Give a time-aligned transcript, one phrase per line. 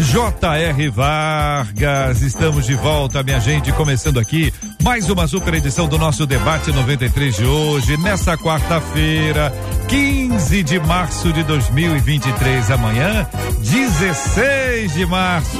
[0.00, 0.88] J.R.
[0.88, 4.50] Vargas, estamos de volta, minha gente, começando aqui
[4.82, 9.52] mais uma super edição do nosso debate 93 de hoje, nessa quarta-feira,
[9.88, 15.58] 15 de março de 2023, amanhã, 16 de março.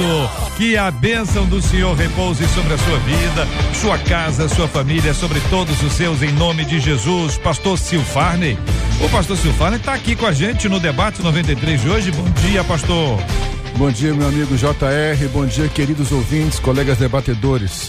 [0.56, 5.38] Que a bênção do Senhor repouse sobre a sua vida, sua casa, sua família, sobre
[5.50, 7.36] todos os seus, em nome de Jesus.
[7.36, 8.58] Pastor Silfarney.
[9.04, 12.10] O pastor Silfarney está aqui com a gente no debate 93 de hoje.
[12.10, 13.18] Bom dia, pastor.
[13.76, 15.28] Bom dia, meu amigo JR.
[15.32, 17.88] Bom dia, queridos ouvintes, colegas debatedores.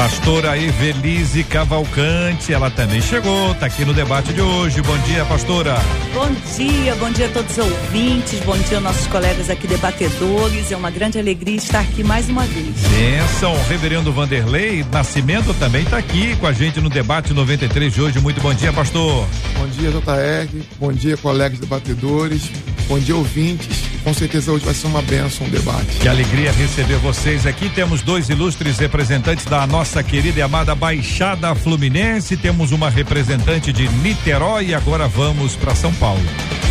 [0.00, 4.80] Pastora Evelise Cavalcante, ela também chegou, está aqui no debate de hoje.
[4.80, 5.76] Bom dia, pastora.
[6.14, 6.26] Bom
[6.56, 10.72] dia, bom dia a todos os ouvintes, bom dia nossos colegas aqui debatedores.
[10.72, 12.74] É uma grande alegria estar aqui mais uma vez.
[12.88, 18.20] Benção, reverendo Vanderlei Nascimento também está aqui com a gente no debate 93 de hoje.
[18.20, 19.28] Muito bom dia, pastor.
[19.54, 20.64] Bom dia, JR.
[20.78, 22.50] Bom dia, colegas debatedores.
[22.88, 23.90] Bom dia, ouvintes.
[24.02, 25.98] Com certeza hoje vai ser uma benção o debate.
[26.00, 27.68] Que alegria receber vocês aqui.
[27.68, 32.36] Temos dois ilustres representantes da nossa querida e amada Baixada Fluminense.
[32.36, 36.22] Temos uma representante de Niterói e agora vamos para São Paulo.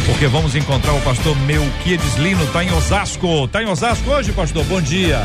[0.05, 3.45] Porque vamos encontrar o pastor Melquiades Lino, tá em Osasco.
[3.49, 4.63] Tá em Osasco hoje, pastor?
[4.63, 5.19] Bom dia.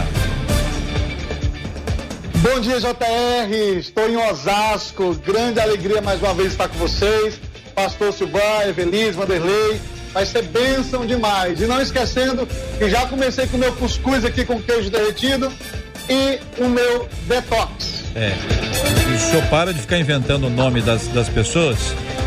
[2.42, 3.78] Bom dia, JR.
[3.78, 5.14] Estou em Osasco.
[5.24, 7.40] Grande alegria mais uma vez estar com vocês.
[7.76, 9.80] Pastor Silvã, Evelise, Vanderlei
[10.12, 11.60] Vai ser bênção demais.
[11.60, 12.46] E não esquecendo
[12.78, 15.52] que já comecei com meu cuscuz aqui com queijo derretido
[16.08, 18.04] e o meu detox.
[18.14, 18.32] É.
[19.10, 21.78] E o senhor para de ficar inventando o nome das, das pessoas,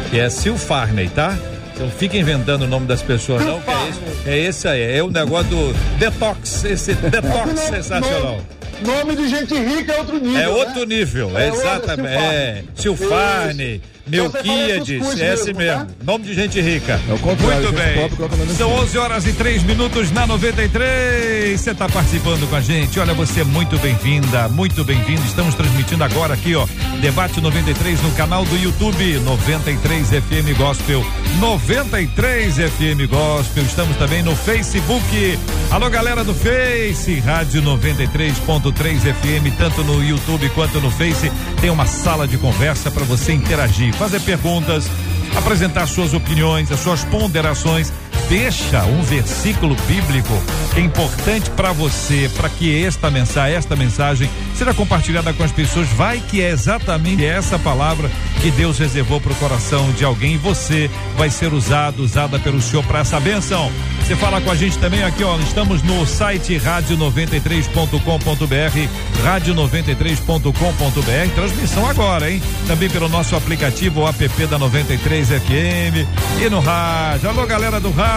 [0.09, 1.38] que é Silfarney, tá?
[1.79, 5.03] Não fica inventando o nome das pessoas, não, que é esse, é esse aí, é
[5.03, 8.41] o negócio do detox, esse detox sensacional.
[8.85, 10.40] Nome de gente rica é outro nível.
[10.40, 10.96] É outro né?
[10.96, 12.16] nível, é exatamente.
[12.16, 15.85] É, Silfarne, Melquiades, é esse mesmo.
[15.85, 15.88] Tá?
[16.03, 17.00] Nome de gente rica.
[17.07, 18.56] É o Muito bem.
[18.56, 21.59] São 11 horas e 3 minutos na 93.
[21.59, 23.00] Você está participando com a gente.
[23.00, 25.22] Olha, você é muito bem-vinda, muito bem-vindo.
[25.25, 26.66] Estamos transmitindo agora aqui, ó,
[27.01, 31.06] Debate 93 no canal do YouTube 93 FM Gospel.
[31.40, 33.63] 93 FM Gospel.
[33.63, 35.38] Estamos também no Facebook.
[35.69, 41.31] Alô, galera do Face, Rádio 93.3 FM, tanto no YouTube quanto no Face.
[41.59, 44.85] Tem uma sala de conversa para você interagir fazer perguntas,
[45.35, 47.91] apresentar suas opiniões, as suas ponderações.
[48.30, 50.34] Deixa um versículo bíblico
[50.74, 55.52] que é importante para você, para que esta mensagem, esta mensagem seja compartilhada com as
[55.54, 55.88] pessoas.
[55.90, 58.12] Vai que é exatamente essa palavra
[58.42, 62.84] que Deus reservou para o coração de alguém você vai ser usado, usada pelo Senhor
[62.84, 63.72] para essa bênção.
[64.02, 65.38] Você fala com a gente também aqui, ó.
[65.38, 71.34] Estamos no site rádio93.com.br, rádio93.com.br.
[71.34, 72.42] Transmissão agora, hein?
[72.68, 76.06] Também pelo nosso aplicativo, o app da 93 FM
[76.46, 77.30] e no rádio.
[77.30, 78.16] Alô, galera do rádio.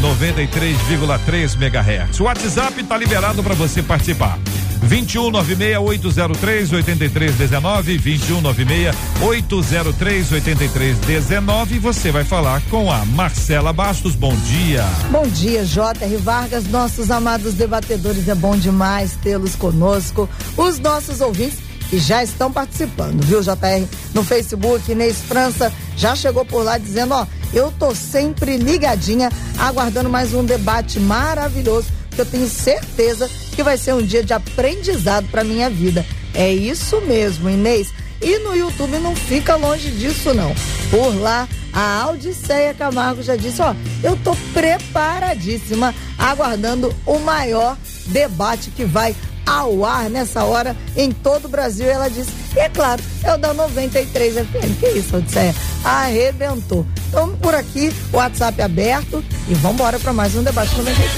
[0.00, 2.20] 93,3 MHz.
[2.20, 4.38] O WhatsApp está liberado para você participar.
[4.82, 13.72] 21 96 803 8319 21 96 803 8319 e você vai falar com a Marcela
[13.72, 14.14] Bastos.
[14.14, 14.84] Bom dia.
[15.10, 16.16] Bom dia, J.R.
[16.16, 20.28] Vargas, nossos amados debatedores, é bom demais tê-los conosco.
[20.56, 21.58] Os nossos ouvintes
[21.90, 23.84] que já estão participando, viu, JR?
[24.14, 30.08] No Facebook, Inês França já chegou por lá dizendo, ó, eu tô sempre ligadinha, aguardando
[30.08, 35.28] mais um debate maravilhoso, que eu tenho certeza que vai ser um dia de aprendizado
[35.30, 36.04] para minha vida.
[36.34, 37.92] É isso mesmo, Inês.
[38.20, 40.54] E no YouTube não fica longe disso, não.
[40.90, 48.70] Por lá, a Audiceia Camargo já disse: Ó, eu tô preparadíssima, aguardando o maior debate
[48.70, 49.14] que vai
[49.46, 51.86] ao ar nessa hora em todo o Brasil.
[51.86, 54.80] E ela disse, e é claro, é o da 93 FM.
[54.80, 55.54] Que isso, Odisseia?
[55.84, 56.86] Arrebentou.
[57.08, 61.10] Então, por aqui, o WhatsApp aberto e vamos embora para mais um debate 93.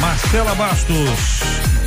[0.00, 1.40] Marcela Bastos,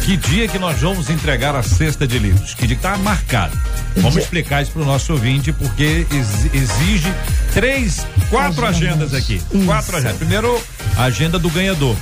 [0.06, 2.54] que dia que nós vamos entregar a cesta de livros?
[2.54, 3.58] Que dia que tá marcado?
[3.98, 6.06] Vamos explicar isso para o nosso ouvinte, porque
[6.54, 7.14] exige
[7.54, 9.36] três, quatro agendas, agendas aqui.
[9.36, 9.66] Isso.
[9.66, 10.18] Quatro agendas.
[10.18, 10.62] Primeiro,
[11.04, 11.96] agenda do ganhador.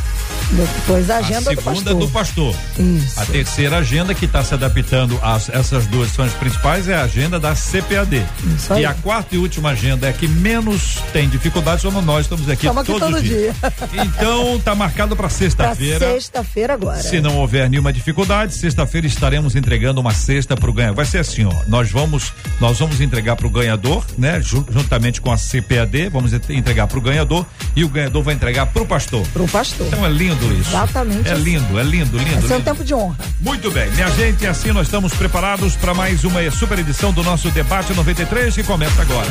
[0.52, 2.54] Depois a agenda a segunda do pastor.
[2.54, 3.22] Do pastor.
[3.24, 7.04] A terceira agenda que está se adaptando a essas duas são as principais é a
[7.04, 8.24] agenda da CPAD.
[8.56, 8.84] Isso aí.
[8.84, 12.68] E a quarta e última agenda é que menos tem dificuldades somos nós, estamos aqui,
[12.68, 13.54] estamos aqui todo, dia.
[13.54, 13.56] dia.
[14.04, 16.12] Então tá marcado para sexta-feira.
[16.12, 17.02] Sexta-feira agora.
[17.02, 20.98] Se não houver nenhuma dificuldade, sexta-feira estaremos entregando uma cesta para o ganhador.
[20.98, 21.54] Vai ser assim, ó.
[21.68, 24.40] Nós vamos nós vamos entregar para o ganhador, né?
[24.42, 28.83] Juntamente com a CPAD, vamos entregar para o ganhador e o ganhador vai entregar para
[28.84, 29.26] o pastor.
[29.30, 29.88] Para o pastor.
[29.88, 30.70] Então é lindo isso.
[30.70, 31.28] Exatamente.
[31.28, 32.46] É lindo, é lindo, lindo.
[32.46, 33.18] Esse é um tempo de honra.
[33.40, 37.50] Muito bem, minha gente, assim nós estamos preparados para mais uma super edição do nosso
[37.50, 39.30] debate 93 que começa agora.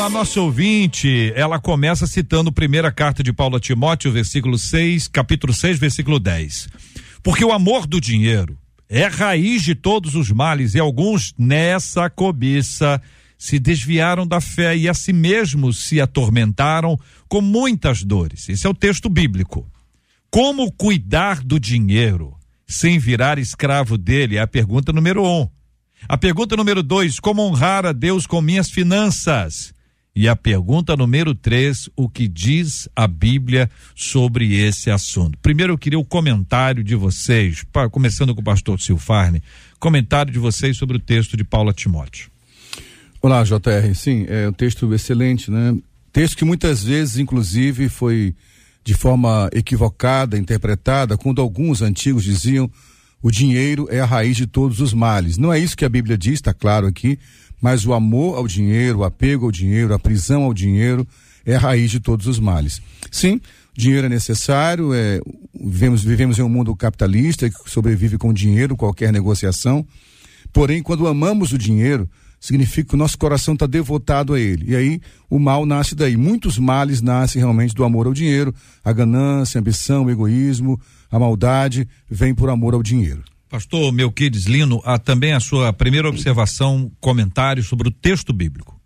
[0.00, 5.52] a nossa ouvinte, ela começa citando primeira carta de Paulo a Timóteo, versículo 6, capítulo
[5.52, 6.66] 6, versículo 10.
[7.22, 8.56] Porque o amor do dinheiro
[8.88, 13.00] é raiz de todos os males e alguns nessa cobiça
[13.36, 16.98] se desviaram da fé e a si mesmos se atormentaram
[17.28, 18.48] com muitas dores.
[18.48, 19.70] Esse é o texto bíblico.
[20.30, 22.34] Como cuidar do dinheiro
[22.66, 24.36] sem virar escravo dele?
[24.36, 25.48] É a pergunta número um.
[26.08, 29.72] A pergunta número dois: como honrar a Deus com minhas finanças?
[30.20, 35.38] E a pergunta número três: o que diz a Bíblia sobre esse assunto?
[35.40, 39.40] Primeiro, eu queria o comentário de vocês, começando com o pastor Silfarne,
[39.78, 42.32] comentário de vocês sobre o texto de Paulo Timóteo.
[43.22, 43.94] Olá, JR.
[43.94, 45.78] Sim, é um texto excelente, né?
[46.12, 48.34] Texto que muitas vezes, inclusive, foi
[48.82, 52.68] de forma equivocada interpretada quando alguns antigos diziam
[53.22, 55.38] o dinheiro é a raiz de todos os males.
[55.38, 57.18] Não é isso que a Bíblia diz, está claro aqui,
[57.60, 61.06] mas o amor ao dinheiro, o apego ao dinheiro, a prisão ao dinheiro
[61.44, 62.80] é a raiz de todos os males.
[63.10, 63.40] Sim,
[63.76, 65.20] dinheiro é necessário, é,
[65.58, 69.86] vivemos, vivemos em um mundo capitalista que sobrevive com dinheiro, qualquer negociação.
[70.52, 72.08] Porém, quando amamos o dinheiro,
[72.40, 74.72] significa que o nosso coração está devotado a ele.
[74.72, 76.16] E aí o mal nasce daí.
[76.16, 81.18] Muitos males nascem realmente do amor ao dinheiro, a ganância, a ambição, o egoísmo, a
[81.18, 83.22] maldade, vem por amor ao dinheiro.
[83.48, 88.78] Pastor Melquides Lino, a, também a sua primeira observação, comentário sobre o texto bíblico.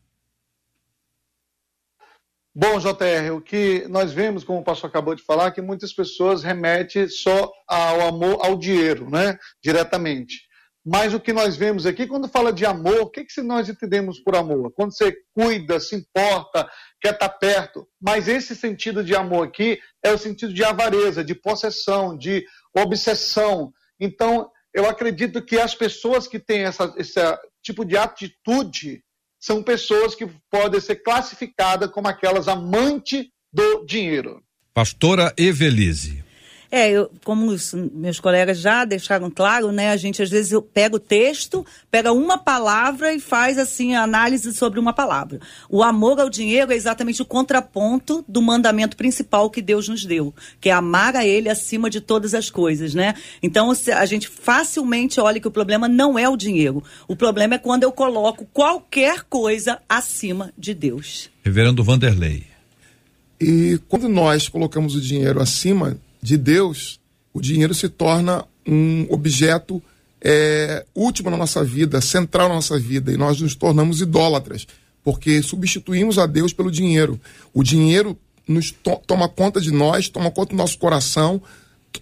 [2.54, 6.42] Bom, JR, o que nós vemos, como o pastor acabou de falar, que muitas pessoas
[6.42, 9.38] remetem só ao amor ao dinheiro, né?
[9.64, 10.42] Diretamente.
[10.84, 14.20] Mas o que nós vemos aqui, quando fala de amor, o que, que nós entendemos
[14.20, 14.72] por amor?
[14.72, 16.68] Quando você cuida, se importa,
[17.00, 17.88] quer estar perto.
[18.00, 22.44] Mas esse sentido de amor aqui é o sentido de avareza, de possessão, de
[22.76, 23.72] obsessão.
[24.04, 27.20] Então, eu acredito que as pessoas que têm essa, esse
[27.62, 29.00] tipo de atitude
[29.40, 34.42] são pessoas que podem ser classificadas como aquelas amantes do dinheiro.
[34.74, 36.24] Pastora Evelise.
[36.74, 39.90] É, eu, como os meus colegas já deixaram claro, né?
[39.90, 44.54] A gente às vezes pega o texto, pega uma palavra e faz assim a análise
[44.54, 45.38] sobre uma palavra.
[45.68, 50.34] O amor ao dinheiro é exatamente o contraponto do mandamento principal que Deus nos deu,
[50.62, 53.16] que é amar a Ele acima de todas as coisas, né?
[53.42, 56.82] Então a gente facilmente olha que o problema não é o dinheiro.
[57.06, 61.28] O problema é quando eu coloco qualquer coisa acima de Deus.
[61.44, 62.44] Reverendo Vanderlei.
[63.38, 67.00] E quando nós colocamos o dinheiro acima de Deus,
[67.32, 69.82] o dinheiro se torna um objeto
[70.20, 74.66] é, último na nossa vida, central na nossa vida, e nós nos tornamos idólatras,
[75.02, 77.20] porque substituímos a Deus pelo dinheiro.
[77.52, 78.16] O dinheiro
[78.46, 81.42] nos to toma conta de nós, toma conta do nosso coração,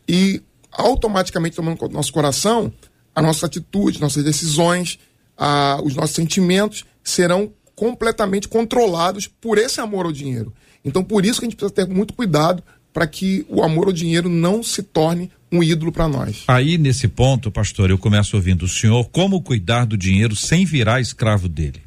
[0.07, 2.73] e automaticamente tomando conta do nosso coração,
[3.15, 4.99] a nossa atitude, nossas decisões,
[5.37, 10.53] a, os nossos sentimentos serão completamente controlados por esse amor ao dinheiro.
[10.85, 12.63] Então, por isso que a gente precisa ter muito cuidado
[12.93, 16.45] para que o amor ao dinheiro não se torne um ídolo para nós.
[16.47, 21.01] Aí, nesse ponto, pastor, eu começo ouvindo o senhor como cuidar do dinheiro sem virar
[21.01, 21.83] escravo dele.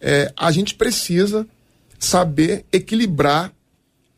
[0.00, 1.46] É, a gente precisa
[1.98, 3.52] saber equilibrar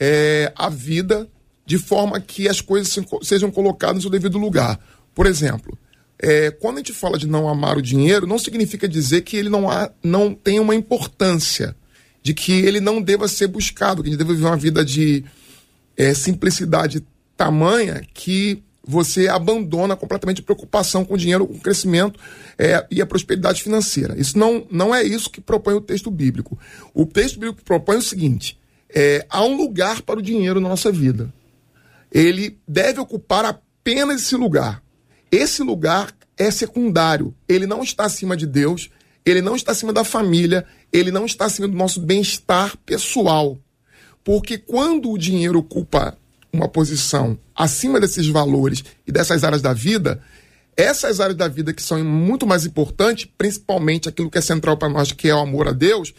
[0.00, 1.28] é, a vida
[1.64, 4.80] de forma que as coisas sejam colocadas no seu devido lugar.
[5.14, 5.78] Por exemplo,
[6.18, 9.48] é, quando a gente fala de não amar o dinheiro, não significa dizer que ele
[9.48, 11.76] não, há, não tem uma importância,
[12.22, 15.24] de que ele não deva ser buscado, que a gente deva viver uma vida de
[15.98, 17.04] é, simplicidade
[17.36, 22.18] tamanha que você abandona completamente a preocupação com o dinheiro, com o crescimento
[22.56, 24.18] é, e a prosperidade financeira.
[24.18, 26.58] Isso não, não é isso que propõe o texto bíblico.
[26.94, 30.90] O texto bíblico propõe o seguinte: é, há um lugar para o dinheiro na nossa
[30.90, 31.32] vida.
[32.10, 34.82] Ele deve ocupar apenas esse lugar.
[35.30, 37.34] Esse lugar é secundário.
[37.46, 38.88] Ele não está acima de Deus,
[39.26, 43.58] ele não está acima da família, ele não está acima do nosso bem-estar pessoal.
[44.28, 46.14] Porque quando o dinheiro ocupa
[46.52, 50.22] uma posição acima desses valores e dessas áreas da vida,
[50.76, 54.90] essas áreas da vida que são muito mais importantes, principalmente aquilo que é central para
[54.90, 56.12] nós, que é o amor a Deus,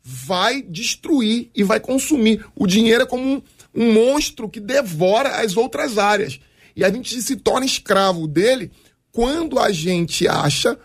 [0.00, 2.46] vai destruir e vai consumir.
[2.54, 3.42] O dinheiro é como um,
[3.74, 6.38] um monstro que devora as outras áreas.
[6.76, 8.70] E a gente se torna escravo dele
[9.10, 10.78] quando a gente acha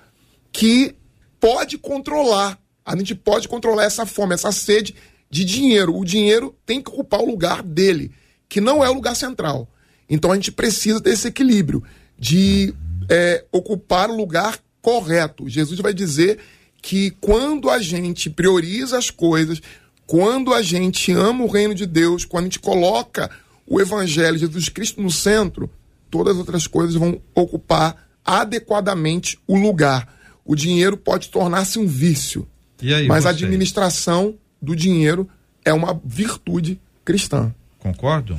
[0.51, 0.95] que
[1.39, 2.59] pode controlar.
[2.83, 4.95] A gente pode controlar essa fome, essa sede
[5.31, 5.97] de dinheiro.
[5.97, 8.11] O dinheiro tem que ocupar o lugar dele,
[8.49, 9.67] que não é o lugar central.
[10.09, 11.81] Então a gente precisa desse equilíbrio
[12.19, 12.73] de
[13.09, 15.47] é, ocupar o lugar correto.
[15.47, 16.39] Jesus vai dizer
[16.81, 19.61] que quando a gente prioriza as coisas,
[20.05, 23.31] quando a gente ama o reino de Deus, quando a gente coloca
[23.65, 25.69] o evangelho de Jesus Cristo no centro,
[26.09, 30.13] todas as outras coisas vão ocupar adequadamente o lugar.
[30.43, 32.45] O dinheiro pode tornar-se um vício,
[32.81, 35.27] aí, mas a administração do dinheiro
[35.65, 37.53] é uma virtude cristã.
[37.79, 38.37] Concordo?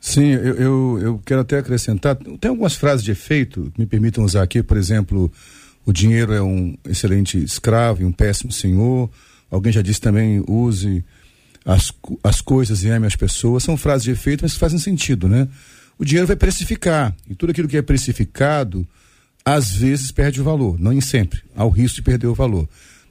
[0.00, 2.16] Sim, eu, eu, eu, quero até acrescentar.
[2.16, 5.30] Tem algumas frases de efeito que me permitam usar aqui, por exemplo,
[5.84, 9.10] o dinheiro é um excelente escravo e um péssimo senhor.
[9.50, 11.04] Alguém já disse também, use
[11.64, 11.92] as,
[12.24, 13.62] as coisas e ame as pessoas.
[13.62, 15.46] São frases de efeito, mas que fazem sentido, né?
[15.98, 17.14] O dinheiro vai precificar.
[17.28, 18.86] E tudo aquilo que é precificado,
[19.44, 20.80] às vezes perde o valor.
[20.80, 21.42] Não em sempre.
[21.54, 22.66] Há o risco de perder o valor.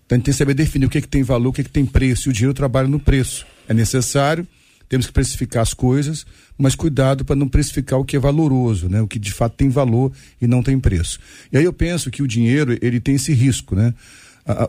[0.09, 1.61] Então a gente tem que saber definir o que, é que tem valor, o que,
[1.61, 2.27] é que tem preço.
[2.27, 3.45] E o dinheiro trabalha no preço.
[3.67, 4.47] É necessário,
[4.89, 6.25] temos que precificar as coisas,
[6.57, 8.99] mas cuidado para não precificar o que é valoroso, né?
[9.03, 10.11] O que de fato tem valor
[10.41, 11.19] e não tem preço.
[11.53, 13.93] E aí eu penso que o dinheiro, ele tem esse risco, né?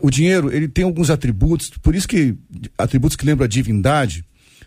[0.03, 2.35] o dinheiro, ele tem alguns atributos, por isso que
[2.77, 4.23] atributos que lembram a divindade,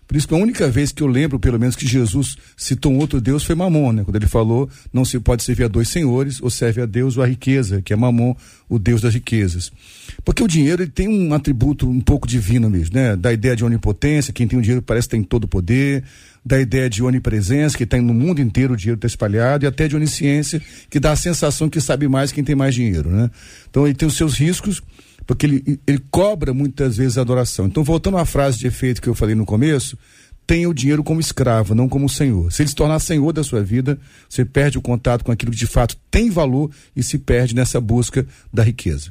[0.07, 2.99] por isso que a única vez que eu lembro, pelo menos, que Jesus citou um
[2.99, 4.05] outro Deus foi Mamon, né?
[4.05, 7.23] Quando ele falou, não se pode servir a dois senhores, ou serve a Deus ou
[7.23, 8.35] a riqueza, que é Mamon,
[8.69, 9.73] o Deus das riquezas.
[10.25, 13.17] Porque o dinheiro ele tem um atributo um pouco divino mesmo, né?
[13.17, 16.05] Da ideia de onipotência, quem tem o dinheiro parece que tem todo o poder,
[16.45, 19.89] da ideia de onipresença, que tem no mundo inteiro o dinheiro está espalhado, e até
[19.89, 23.31] de onisciência, que dá a sensação que sabe mais quem tem mais dinheiro, né?
[23.71, 24.83] Então ele tem os seus riscos,
[25.27, 27.67] porque ele, ele cobra muitas vezes a adoração.
[27.67, 29.97] Então, voltando à frase de efeito que eu falei no começo,
[30.47, 32.53] tenha o dinheiro como escravo, não como senhor.
[32.53, 35.57] Se ele se tornar senhor da sua vida, você perde o contato com aquilo que
[35.57, 39.11] de fato tem valor e se perde nessa busca da riqueza.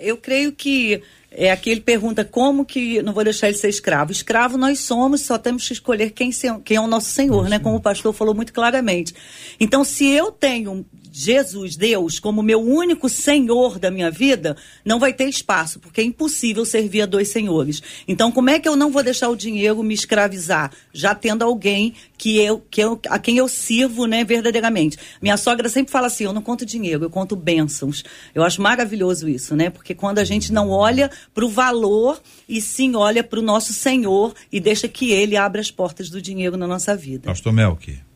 [0.00, 4.12] Eu creio que é aqui ele pergunta como que não vou deixar ele ser escravo.
[4.12, 6.30] Escravo nós somos, só temos que escolher quem,
[6.64, 7.58] quem é o nosso Senhor, né?
[7.58, 9.14] Como o pastor falou muito claramente.
[9.58, 15.12] Então, se eu tenho Jesus, Deus, como meu único senhor da minha vida, não vai
[15.12, 17.82] ter espaço, porque é impossível servir a dois senhores.
[18.08, 21.92] Então, como é que eu não vou deixar o dinheiro me escravizar, já tendo alguém
[22.16, 24.96] que eu, que eu, a quem eu sirvo, né, verdadeiramente?
[25.20, 28.02] Minha sogra sempre fala assim: eu não conto dinheiro, eu conto bênçãos.
[28.34, 29.68] Eu acho maravilhoso isso, né?
[29.68, 33.74] Porque quando a gente não olha para o valor e sim olha para o nosso
[33.74, 37.28] Senhor e deixa que Ele abra as portas do dinheiro na nossa vida.
[37.28, 38.11] Pastor Melk.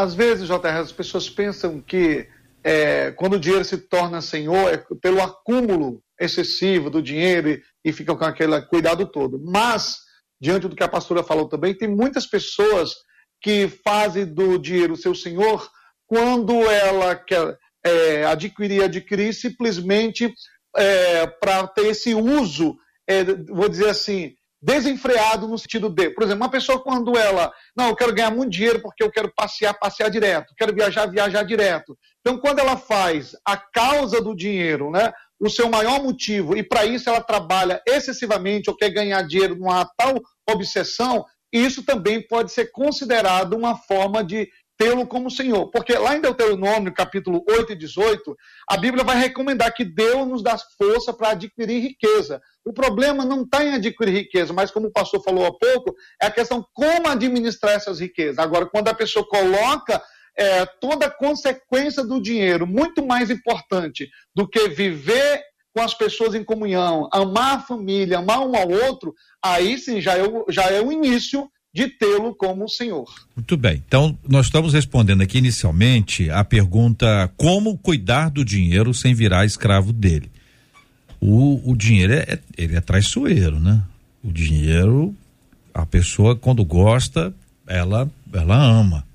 [0.00, 2.26] Às vezes, JR, as pessoas pensam que
[2.64, 7.92] é, quando o dinheiro se torna senhor é pelo acúmulo excessivo do dinheiro e, e
[7.92, 9.38] ficam com aquele cuidado todo.
[9.38, 9.98] Mas,
[10.40, 12.94] diante do que a pastora falou também, tem muitas pessoas
[13.42, 15.68] que fazem do dinheiro seu senhor
[16.06, 20.32] quando ela quer é, adquirir, adquirir simplesmente
[20.78, 22.74] é, para ter esse uso,
[23.06, 27.88] é, vou dizer assim, desenfreado no sentido de, por exemplo, uma pessoa quando ela, não,
[27.88, 31.96] eu quero ganhar muito dinheiro porque eu quero passear, passear direto, quero viajar, viajar direto.
[32.20, 36.84] Então, quando ela faz a causa do dinheiro, né, o seu maior motivo, e para
[36.84, 42.70] isso ela trabalha excessivamente ou quer ganhar dinheiro numa tal obsessão, isso também pode ser
[42.70, 44.48] considerado uma forma de
[44.80, 45.70] tê-lo como Senhor.
[45.70, 48.34] Porque lá em Deuteronômio, capítulo 8 e 18,
[48.66, 52.40] a Bíblia vai recomendar que Deus nos dá força para adquirir riqueza.
[52.64, 56.26] O problema não está em adquirir riqueza, mas como o pastor falou há pouco, é
[56.26, 58.38] a questão como administrar essas riquezas.
[58.38, 60.02] Agora, quando a pessoa coloca
[60.34, 65.42] é, toda a consequência do dinheiro, muito mais importante do que viver
[65.76, 70.16] com as pessoas em comunhão, amar a família, amar um ao outro, aí sim já
[70.16, 73.06] é o, já é o início de tê-lo como Senhor.
[73.34, 73.82] Muito bem.
[73.86, 79.92] Então, nós estamos respondendo aqui inicialmente a pergunta: como cuidar do dinheiro sem virar escravo
[79.92, 80.30] dele?
[81.20, 83.82] O, o dinheiro é, é, ele é traiçoeiro, né?
[84.22, 85.14] O dinheiro,
[85.72, 87.32] a pessoa, quando gosta,
[87.66, 89.06] ela, ela ama.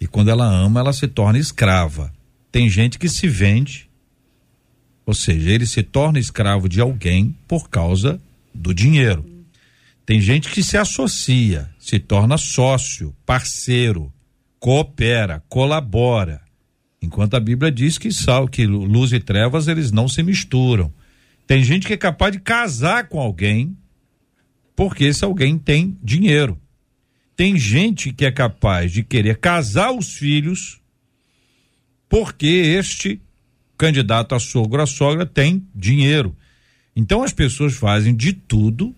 [0.00, 2.12] E quando ela ama, ela se torna escrava.
[2.50, 3.88] Tem gente que se vende,
[5.04, 8.20] ou seja, ele se torna escravo de alguém por causa
[8.52, 9.35] do dinheiro.
[10.06, 14.12] Tem gente que se associa, se torna sócio, parceiro,
[14.60, 16.40] coopera, colabora.
[17.02, 20.94] Enquanto a Bíblia diz que sal, que luz e trevas eles não se misturam.
[21.44, 23.76] Tem gente que é capaz de casar com alguém
[24.76, 26.56] porque esse alguém tem dinheiro.
[27.34, 30.80] Tem gente que é capaz de querer casar os filhos
[32.08, 33.20] porque este
[33.76, 36.36] candidato a sogro a sogra tem dinheiro.
[36.94, 38.94] Então as pessoas fazem de tudo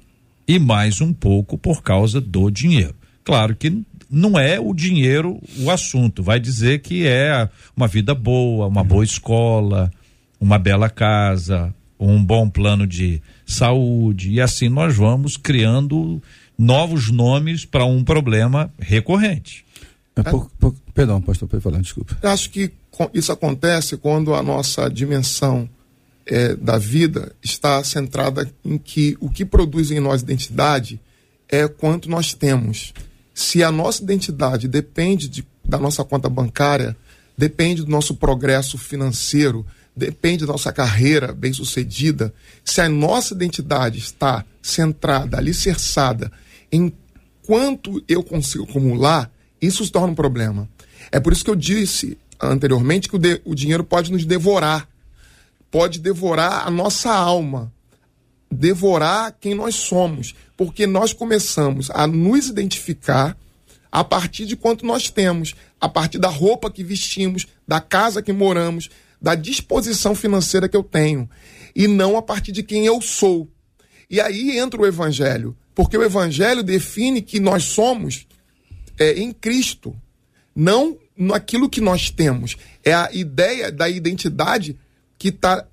[0.48, 2.94] e mais um pouco por causa do dinheiro.
[3.22, 8.66] Claro que não é o dinheiro o assunto, vai dizer que é uma vida boa,
[8.66, 9.92] uma boa escola,
[10.40, 16.22] uma bela casa, um bom plano de saúde e assim nós vamos criando
[16.56, 19.66] novos nomes para um problema recorrente.
[20.16, 22.16] É por, por, perdão, pastor, pode falar, desculpa.
[22.22, 22.72] Eu acho que
[23.12, 25.68] isso acontece quando a nossa dimensão
[26.28, 31.00] é, da vida está centrada em que o que produz em nós identidade
[31.48, 32.92] é quanto nós temos.
[33.34, 36.94] Se a nossa identidade depende de, da nossa conta bancária,
[37.36, 39.64] depende do nosso progresso financeiro,
[39.96, 42.32] depende da nossa carreira bem sucedida,
[42.64, 46.30] se a nossa identidade está centrada, alicerçada
[46.70, 46.92] em
[47.42, 49.30] quanto eu consigo acumular,
[49.60, 50.68] isso se torna um problema.
[51.10, 54.87] É por isso que eu disse anteriormente que o, de, o dinheiro pode nos devorar,
[55.70, 57.72] pode devorar a nossa alma,
[58.50, 63.36] devorar quem nós somos, porque nós começamos a nos identificar
[63.90, 68.32] a partir de quanto nós temos, a partir da roupa que vestimos, da casa que
[68.32, 68.88] moramos,
[69.20, 71.28] da disposição financeira que eu tenho,
[71.74, 73.48] e não a partir de quem eu sou.
[74.10, 78.26] E aí entra o evangelho, porque o evangelho define que nós somos
[78.98, 79.94] é, em Cristo,
[80.54, 82.56] não naquilo que nós temos.
[82.84, 84.78] É a ideia da identidade
[85.18, 85.66] que está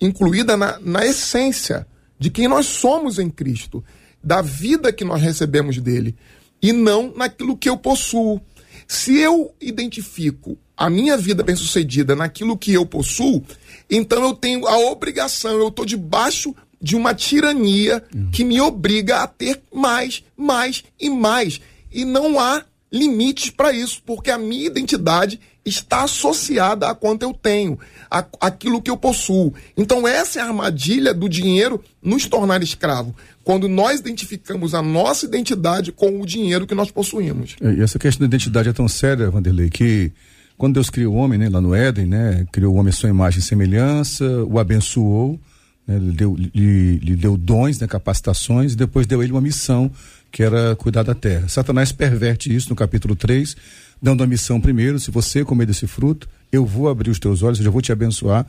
[0.00, 1.86] incluída na, na essência
[2.18, 3.82] de quem nós somos em Cristo,
[4.22, 6.14] da vida que nós recebemos dele,
[6.60, 8.40] e não naquilo que eu possuo.
[8.86, 13.42] Se eu identifico a minha vida bem-sucedida naquilo que eu possuo,
[13.90, 19.26] então eu tenho a obrigação, eu estou debaixo de uma tirania que me obriga a
[19.26, 21.60] ter mais, mais e mais.
[21.92, 27.32] E não há limites para isso, porque a minha identidade está associada a quanto eu
[27.32, 27.78] tenho,
[28.10, 29.54] a, aquilo que eu possuo.
[29.76, 33.14] Então, essa é a armadilha do dinheiro nos tornar escravo.
[33.44, 37.56] Quando nós identificamos a nossa identidade com o dinheiro que nós possuímos.
[37.60, 40.12] E essa questão da identidade é tão séria, Vanderlei, que
[40.58, 43.08] quando Deus criou o homem, né, lá no Éden, né, criou o homem à sua
[43.08, 45.40] imagem e semelhança, o abençoou,
[45.86, 49.40] né, lhe, deu, lhe, lhe deu dons, né, capacitações, e depois deu a ele uma
[49.40, 49.90] missão
[50.30, 51.48] que era cuidar da terra.
[51.48, 53.56] Satanás perverte isso no capítulo 3,
[54.02, 57.60] dando a missão primeiro: se você comer desse fruto, eu vou abrir os teus olhos,
[57.60, 58.44] eu vou te abençoar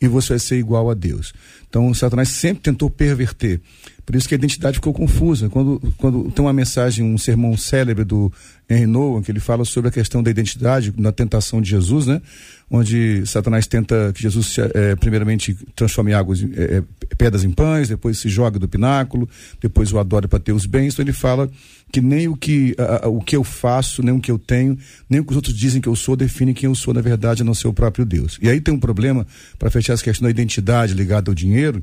[0.00, 1.32] e você vai ser igual a Deus.
[1.68, 3.60] Então, Satanás sempre tentou perverter.
[4.04, 5.48] Por isso que a identidade ficou confusa.
[5.48, 8.32] Quando, quando tem uma mensagem, um sermão célebre do
[8.68, 12.20] Henry Noah, que ele fala sobre a questão da identidade na tentação de Jesus, né?
[12.70, 16.82] Onde Satanás tenta que Jesus, é, primeiramente, transforme águas, é,
[17.16, 19.28] pedras em pães, depois se joga do pináculo,
[19.60, 20.94] depois o adora para ter os bens.
[20.94, 21.50] Então ele fala
[21.92, 24.76] que nem o que, a, a, o que eu faço, nem o que eu tenho,
[25.08, 27.42] nem o que os outros dizem que eu sou, define quem eu sou, na verdade,
[27.42, 28.38] a não ser o próprio Deus.
[28.40, 29.26] E aí tem um problema,
[29.58, 31.82] para fechar essa questão da identidade ligada ao dinheiro,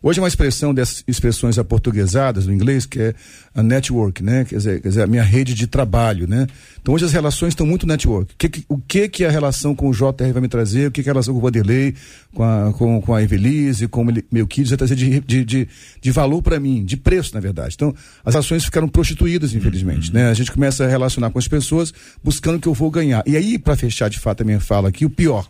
[0.00, 3.14] Hoje é uma expressão dessas expressões aportuguesadas no inglês, que é
[3.52, 4.44] a network, né?
[4.44, 6.46] Quer dizer, quer dizer, a minha rede de trabalho, né?
[6.80, 8.32] Então hoje as relações estão muito network.
[8.32, 10.86] O que, o que que a relação com o JR vai me trazer?
[10.86, 11.94] O que que a relação com o Vanderlei,
[12.32, 15.68] com a, com, com a Evelise, com o meu Kids vai trazer de, de, de,
[16.00, 17.74] de valor para mim, de preço, na verdade.
[17.74, 17.92] Então
[18.24, 20.30] as ações ficaram prostituídas, infelizmente, né?
[20.30, 23.24] A gente começa a relacionar com as pessoas buscando o que eu vou ganhar.
[23.26, 25.48] E aí, para fechar de fato a minha fala aqui, o pior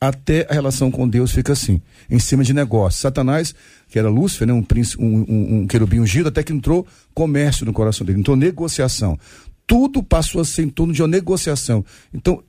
[0.00, 3.00] até a relação com Deus fica assim, em cima de negócio.
[3.00, 3.54] Satanás,
[3.88, 7.66] que era Lúcifer, né, um, príncipe, um, um, um querubim ungido, até que entrou comércio
[7.66, 9.18] no coração dele, entrou negociação.
[9.66, 11.84] Tudo passou a ser em torno de uma negociação.
[12.14, 12.42] Então,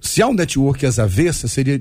[0.00, 1.80] se há um network às avessas, seria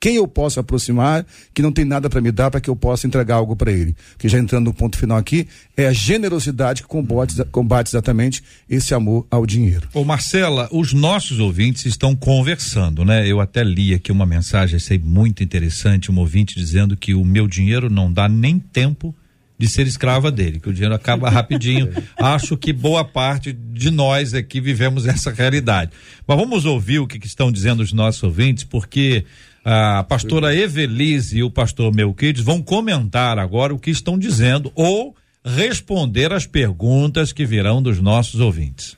[0.00, 3.06] quem eu posso aproximar que não tem nada para me dar para que eu possa
[3.06, 3.94] entregar algo para ele.
[4.16, 8.94] Que já entrando no ponto final aqui, é a generosidade que combate, combate exatamente esse
[8.94, 9.86] amor ao dinheiro.
[9.92, 13.28] Ô Marcela, os nossos ouvintes estão conversando, né?
[13.28, 17.46] Eu até li aqui uma mensagem, achei muito interessante, um ouvinte dizendo que o meu
[17.46, 19.14] dinheiro não dá nem tempo
[19.58, 21.90] de ser escrava dele, que o dinheiro acaba rapidinho.
[22.16, 25.90] Acho que boa parte de nós aqui vivemos essa realidade.
[26.26, 29.26] Mas vamos ouvir o que, que estão dizendo os nossos ouvintes, porque
[29.64, 35.14] a pastora Evelise e o pastor Melquides vão comentar agora o que estão dizendo ou
[35.44, 38.96] responder as perguntas que virão dos nossos ouvintes.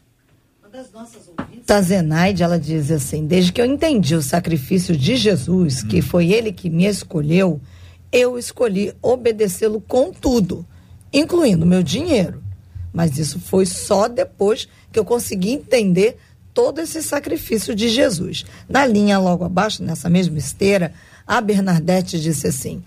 [0.61, 4.97] Uma das nossas ouvintes, a Zenaide, ela diz assim: desde que eu entendi o sacrifício
[4.97, 5.89] de Jesus, hum.
[5.89, 7.61] que foi ele que me escolheu,
[8.11, 10.67] eu escolhi obedecê-lo com tudo,
[11.13, 12.43] incluindo meu dinheiro.
[12.93, 16.19] Mas isso foi só depois que eu consegui entender
[16.55, 18.45] todo esse sacrifício de Jesus.
[18.69, 20.93] Na linha logo abaixo, nessa mesma esteira,
[21.27, 22.83] a Bernadette disse assim: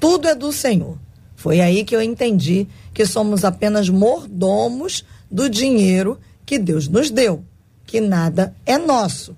[0.00, 0.96] tudo é do Senhor.
[1.34, 7.44] Foi aí que eu entendi que somos apenas mordomos do dinheiro que Deus nos deu,
[7.86, 9.36] que nada é nosso.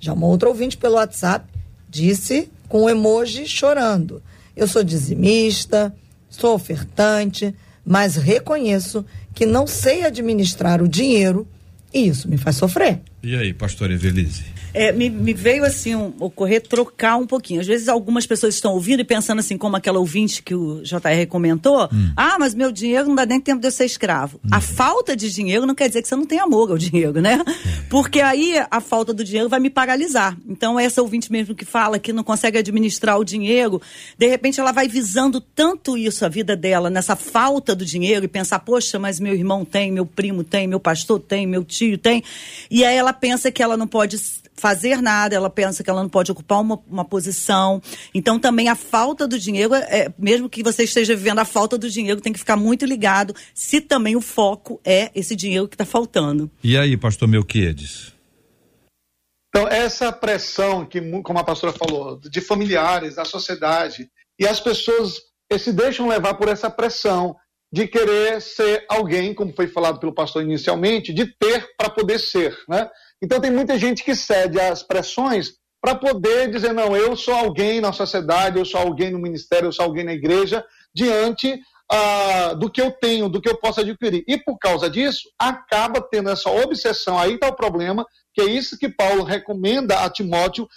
[0.00, 1.46] Já uma outra ouvinte pelo WhatsApp
[1.88, 4.22] disse com emoji chorando.
[4.56, 5.94] Eu sou dizimista,
[6.28, 11.46] sou ofertante, mas reconheço que não sei administrar o dinheiro
[11.92, 13.00] e isso me faz sofrer.
[13.22, 14.44] E aí, pastor Evelise?
[14.74, 17.60] É, me, me, veio assim um, ocorrer trocar um pouquinho.
[17.60, 21.26] Às vezes algumas pessoas estão ouvindo e pensando assim, como aquela ouvinte que o JR
[21.28, 22.12] comentou: hum.
[22.16, 24.38] ah, mas meu dinheiro não dá nem tempo de eu ser escravo.
[24.44, 24.48] Hum.
[24.52, 27.42] A falta de dinheiro não quer dizer que você não tem amor ao dinheiro, né?
[27.46, 27.82] É.
[27.88, 30.36] Porque aí a falta do dinheiro vai me paralisar.
[30.46, 33.80] Então, essa ouvinte mesmo que fala que não consegue administrar o dinheiro,
[34.16, 38.28] de repente ela vai visando tanto isso, a vida dela, nessa falta do dinheiro e
[38.28, 42.22] pensar: poxa, mas meu irmão tem, meu primo tem, meu pastor tem, meu tio tem.
[42.70, 44.16] E aí ela pensa que ela não pode
[44.54, 47.80] fazer nada, ela pensa que ela não pode ocupar uma, uma posição.
[48.12, 51.88] Então também a falta do dinheiro, é, mesmo que você esteja vivendo a falta do
[51.88, 55.84] dinheiro, tem que ficar muito ligado se também o foco é esse dinheiro que está
[55.84, 56.50] faltando.
[56.62, 58.12] E aí, pastor Melquiades?
[59.48, 65.14] Então, essa pressão que, como a pastora falou, de familiares, da sociedade, e as pessoas
[65.58, 67.34] se deixam levar por essa pressão
[67.72, 72.56] de querer ser alguém, como foi falado pelo pastor inicialmente, de ter para poder ser,
[72.68, 72.88] né?
[73.22, 77.80] Então tem muita gente que cede às pressões para poder dizer, não, eu sou alguém
[77.80, 82.70] na sociedade, eu sou alguém no ministério, eu sou alguém na igreja, diante ah, do
[82.70, 84.24] que eu tenho, do que eu posso adquirir.
[84.26, 88.04] E por causa disso, acaba tendo essa obsessão, aí está o problema,
[88.34, 90.68] que é isso que Paulo recomenda a Timóteo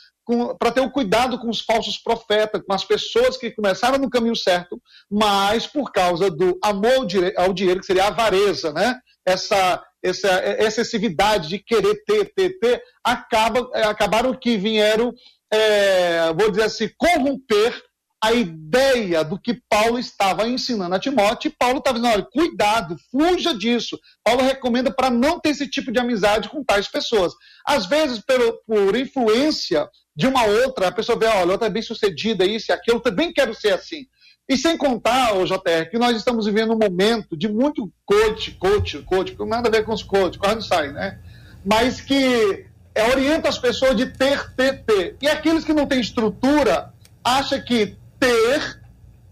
[0.59, 4.35] para ter o cuidado com os falsos profetas, com as pessoas que começaram no caminho
[4.35, 7.07] certo, mas por causa do amor
[7.37, 8.99] ao dinheiro, que seria a avareza, né?
[9.25, 15.13] essa, essa excessividade de querer ter, ter, ter, acaba, acabaram que vieram,
[15.51, 17.81] é, vou dizer assim, corromper
[18.23, 22.95] a ideia do que Paulo estava ensinando a Timóteo, e Paulo estava dizendo, olha, cuidado,
[23.09, 23.99] fuja disso.
[24.23, 27.33] Paulo recomenda para não ter esse tipo de amizade com tais pessoas.
[27.65, 31.81] Às vezes, por, por influência de uma outra, a pessoa vê, olha, outra é bem
[31.81, 34.05] sucedida, isso e aquilo, também quero ser assim.
[34.47, 38.99] E sem contar, o JR, que nós estamos vivendo um momento de muito coach, coach,
[38.99, 41.19] coach, nada a ver com os coach, quase não sai, né?
[41.65, 45.15] Mas que é, orienta as pessoas de ter, ter, ter.
[45.21, 48.79] E aqueles que não têm estrutura acham que ter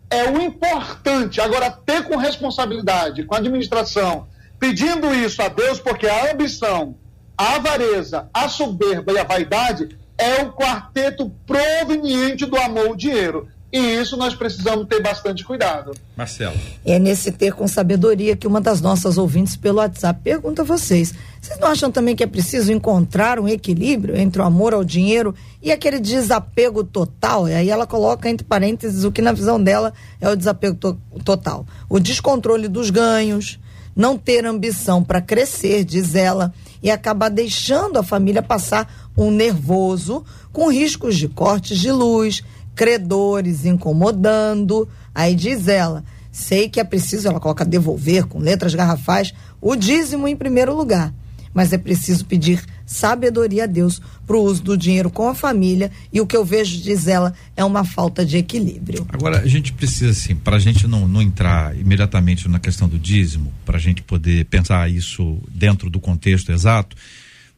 [0.09, 1.39] é o importante.
[1.39, 4.27] Agora, ter com responsabilidade, com administração,
[4.59, 6.95] pedindo isso a Deus, porque a ambição,
[7.37, 13.47] a avareza, a soberba e a vaidade é o quarteto proveniente do amor ao dinheiro.
[13.71, 15.91] E isso nós precisamos ter bastante cuidado.
[16.17, 16.55] Marcelo.
[16.83, 21.13] É nesse ter com sabedoria que uma das nossas ouvintes pelo WhatsApp pergunta a vocês:
[21.39, 25.35] vocês não acham também que é preciso encontrar um equilíbrio entre o amor ao dinheiro
[25.61, 27.47] e aquele desapego total?
[27.47, 30.97] E aí ela coloca entre parênteses o que na visão dela é o desapego to
[31.23, 33.59] total: o descontrole dos ganhos,
[33.95, 36.51] não ter ambição para crescer, diz ela,
[36.81, 42.41] e acabar deixando a família passar um nervoso com riscos de cortes de luz
[42.79, 44.87] credores incomodando.
[45.13, 50.29] Aí diz ela: sei que é preciso, ela coloca devolver com letras garrafais o dízimo
[50.29, 51.13] em primeiro lugar.
[51.53, 55.91] Mas é preciso pedir sabedoria a Deus para o uso do dinheiro com a família
[56.13, 59.05] e o que eu vejo, diz ela, é uma falta de equilíbrio.
[59.09, 62.99] Agora, a gente precisa, assim, para a gente não, não entrar imediatamente na questão do
[62.99, 66.95] dízimo, para a gente poder pensar isso dentro do contexto exato,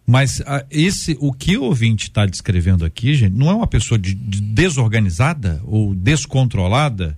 [0.05, 3.67] mas a, ah, esse, o que o ouvinte está descrevendo aqui, gente, não é uma
[3.67, 7.17] pessoa de, de desorganizada ou descontrolada.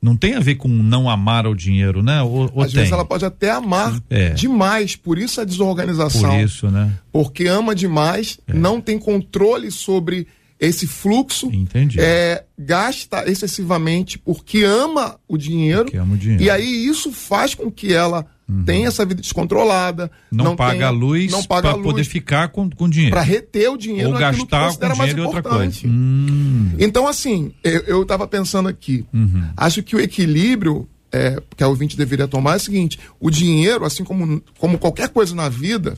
[0.00, 2.20] Não tem a ver com não amar o dinheiro, né?
[2.22, 2.80] Ou, ou Às tem?
[2.80, 4.30] vezes ela pode até amar é.
[4.30, 6.30] demais, por isso a desorganização.
[6.30, 6.92] Por isso, né?
[7.12, 8.52] Porque ama demais, é.
[8.52, 10.26] não tem controle sobre
[10.58, 11.50] esse fluxo.
[11.52, 12.00] Entendi.
[12.00, 15.84] É, gasta excessivamente porque ama o dinheiro.
[15.84, 16.42] Porque ama o dinheiro.
[16.42, 18.64] E aí isso faz com que ela Uhum.
[18.64, 20.10] Tem essa vida descontrolada.
[20.30, 23.14] Não, não paga a luz para poder ficar com, com dinheiro.
[23.14, 25.86] Para reter o dinheiro Ou gastar com dinheiro é outra coisa.
[25.86, 26.74] Hum.
[26.78, 29.06] Então, assim, eu estava pensando aqui.
[29.12, 29.48] Uhum.
[29.56, 33.84] Acho que o equilíbrio é, que a ouvinte deveria tomar é o seguinte: o dinheiro,
[33.86, 35.96] assim como, como qualquer coisa na vida,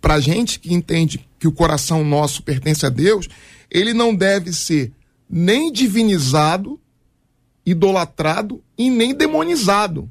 [0.00, 3.28] para gente que entende que o coração nosso pertence a Deus,
[3.70, 4.92] ele não deve ser
[5.30, 6.80] nem divinizado,
[7.64, 10.10] idolatrado e nem demonizado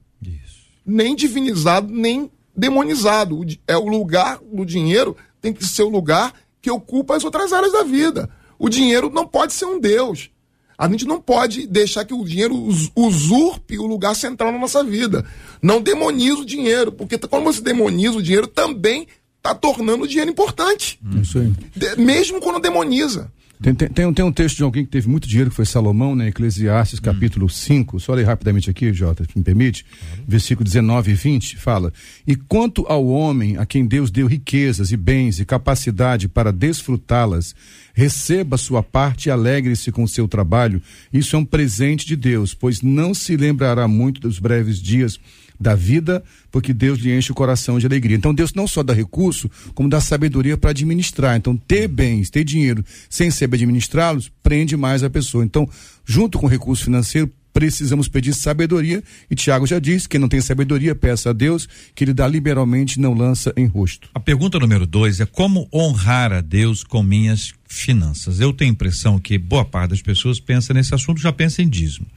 [0.86, 3.46] nem divinizado, nem demonizado.
[3.68, 7.74] É o lugar do dinheiro tem que ser o lugar que ocupa as outras áreas
[7.74, 8.30] da vida.
[8.60, 10.30] O dinheiro não pode ser um Deus.
[10.78, 12.56] A gente não pode deixar que o dinheiro
[12.96, 15.26] usurpe o lugar central na nossa vida.
[15.62, 20.32] Não demoniza o dinheiro, porque quando você demoniza o dinheiro, também está tornando o dinheiro
[20.32, 21.00] importante.
[21.22, 21.54] Isso aí.
[21.98, 23.32] Mesmo quando demoniza.
[23.62, 25.66] Tem, tem, tem, um, tem um texto de alguém que teve muito dinheiro, que foi
[25.66, 26.30] Salomão, né?
[26.30, 27.04] Eclesiastes, hum.
[27.04, 28.00] capítulo 5.
[28.00, 29.86] Só ler rapidamente aqui, Jota, se me permite.
[30.28, 31.94] Versículo 19 e 20 fala:
[32.26, 37.54] E quanto ao homem a quem Deus deu riquezas e bens e capacidade para desfrutá-las,
[37.94, 40.82] receba sua parte e alegre-se com o seu trabalho.
[41.14, 45.20] Isso é um presente de Deus, pois não se lembrará muito dos breves dias
[45.62, 48.18] da vida, porque Deus lhe enche o coração de alegria.
[48.18, 51.38] Então Deus não só dá recurso, como dá sabedoria para administrar.
[51.38, 55.46] Então ter bens, ter dinheiro, sem saber administrá-los, prende mais a pessoa.
[55.46, 55.70] Então,
[56.04, 59.04] junto com o recurso financeiro, precisamos pedir sabedoria.
[59.30, 63.00] E Tiago já disse: quem não tem sabedoria, peça a Deus, que ele dá liberalmente
[63.00, 64.10] não lança em rosto.
[64.16, 68.40] A pergunta número dois é como honrar a Deus com minhas finanças.
[68.40, 71.70] Eu tenho a impressão que boa parte das pessoas pensa nesse assunto, já pensa em
[71.70, 72.08] dízimo.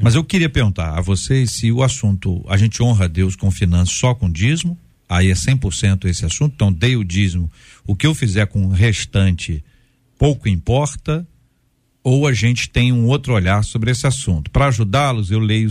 [0.00, 3.94] Mas eu queria perguntar a vocês se o assunto, a gente honra Deus com finanças
[3.94, 4.78] só com dízimo,
[5.08, 7.50] aí é 100% esse assunto, então dei o dízimo,
[7.86, 9.62] o que eu fizer com o restante
[10.18, 11.26] pouco importa,
[12.02, 14.50] ou a gente tem um outro olhar sobre esse assunto.
[14.50, 15.70] Para ajudá-los, eu leio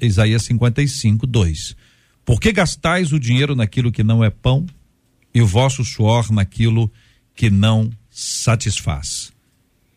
[0.00, 1.76] Isaías 55, 2.
[2.24, 4.64] Por que gastais o dinheiro naquilo que não é pão
[5.34, 6.90] e o vosso suor naquilo
[7.34, 9.30] que não satisfaz?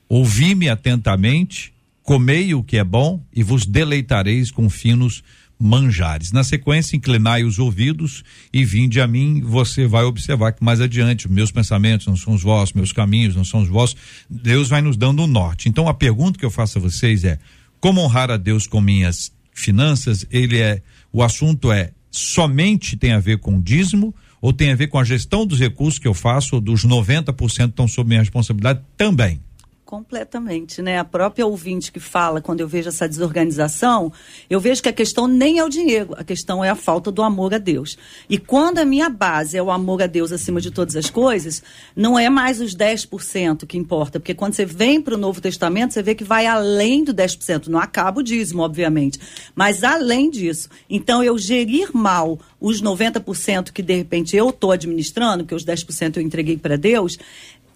[0.10, 1.74] Ouvi-me atentamente
[2.08, 5.22] Comei o que é bom e vos deleitareis com finos
[5.60, 6.32] manjares.
[6.32, 9.42] Na sequência, inclinai os ouvidos e vinde a mim.
[9.42, 13.44] Você vai observar que mais adiante, meus pensamentos não são os vossos, meus caminhos não
[13.44, 13.98] são os vossos.
[14.30, 15.68] Deus vai nos dando um norte.
[15.68, 17.40] Então, a pergunta que eu faço a vocês é:
[17.78, 20.26] como honrar a Deus com minhas finanças?
[20.32, 24.76] Ele é, o assunto é somente tem a ver com o dízimo ou tem a
[24.78, 28.22] ver com a gestão dos recursos que eu faço, ou dos 90% estão sob minha
[28.22, 29.42] responsabilidade também?
[29.88, 31.00] Completamente, né?
[31.00, 34.12] A própria ouvinte que fala, quando eu vejo essa desorganização,
[34.50, 37.24] eu vejo que a questão nem é o dinheiro, a questão é a falta do
[37.24, 37.98] amor a Deus.
[38.30, 41.64] E quando a minha base é o amor a Deus acima de todas as coisas,
[41.96, 45.94] não é mais os 10% que importa, porque quando você vem para o Novo Testamento,
[45.94, 49.18] você vê que vai além do 10%, não acaba o dízimo, obviamente,
[49.56, 50.68] mas além disso.
[50.90, 56.18] Então, eu gerir mal os 90% que de repente eu estou administrando, que os 10%
[56.18, 57.18] eu entreguei para Deus,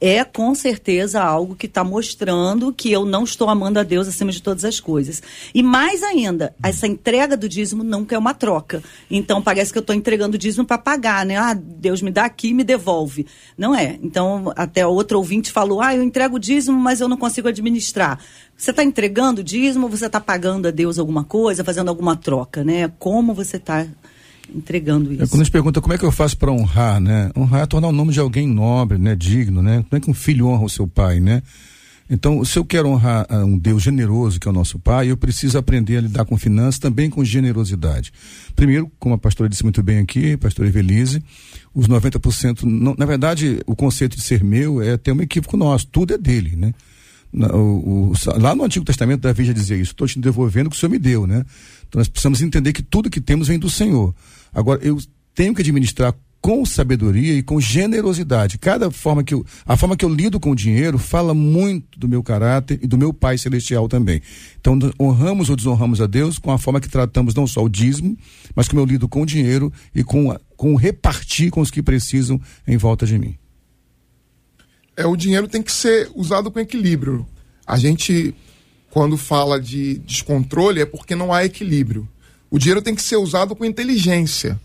[0.02, 4.32] é com certeza algo que está mostrando que eu não estou amando a Deus acima
[4.32, 5.22] de todas as coisas.
[5.54, 8.82] E mais ainda, essa entrega do dízimo nunca é uma troca.
[9.12, 11.38] Então parece que eu estou entregando o dízimo para pagar, né?
[11.38, 13.28] Ah, Deus me dá aqui e me devolve.
[13.56, 14.00] Não é.
[14.02, 18.20] Então, até outro ouvinte falou: ah, eu entrego o dízimo, mas eu não consigo administrar.
[18.58, 22.64] Você está entregando o dízimo você está pagando a Deus alguma coisa, fazendo alguma troca,
[22.64, 22.92] né?
[22.98, 23.86] Como você está
[24.54, 25.24] entregando isso.
[25.24, 27.32] É, quando a gente pergunta como é que eu faço para honrar, né?
[27.36, 29.16] Honrar é tornar o nome de alguém nobre, né?
[29.16, 29.86] Digno, né?
[29.90, 31.42] Como é que um filho honra o seu pai, né?
[32.14, 35.16] Então, se eu quero honrar uh, um Deus generoso, que é o nosso Pai, eu
[35.16, 38.12] preciso aprender a lidar com finanças também com generosidade.
[38.54, 41.24] Primeiro, como a pastora disse muito bem aqui, a pastora Evelise,
[41.74, 45.88] os 90%, não, na verdade, o conceito de ser meu é ter um equívoco nosso,
[45.88, 46.74] tudo é dele, né?
[47.34, 50.76] O, o, lá no Antigo Testamento, Davi já dizia isso: estou te devolvendo o que
[50.76, 51.46] o Senhor me deu, né?
[51.88, 54.14] Então nós precisamos entender que tudo que temos vem do Senhor.
[54.54, 54.98] Agora, eu
[55.34, 58.58] tenho que administrar com sabedoria e com generosidade.
[58.58, 62.08] Cada forma que eu, a forma que eu lido com o dinheiro fala muito do
[62.08, 64.22] meu caráter e do meu Pai celestial também.
[64.60, 68.18] Então, honramos ou desonramos a Deus com a forma que tratamos não só o dízimo,
[68.56, 72.42] mas como eu lido com o dinheiro e com, com repartir com os que precisam
[72.68, 73.38] em volta de mim.
[74.98, 77.26] É, o dinheiro tem que ser usado com equilíbrio.
[77.68, 78.34] A gente,
[78.90, 82.08] quando fala de descontrole, é porque não há equilíbrio.
[82.52, 84.60] O dinheiro tem que ser usado com inteligência.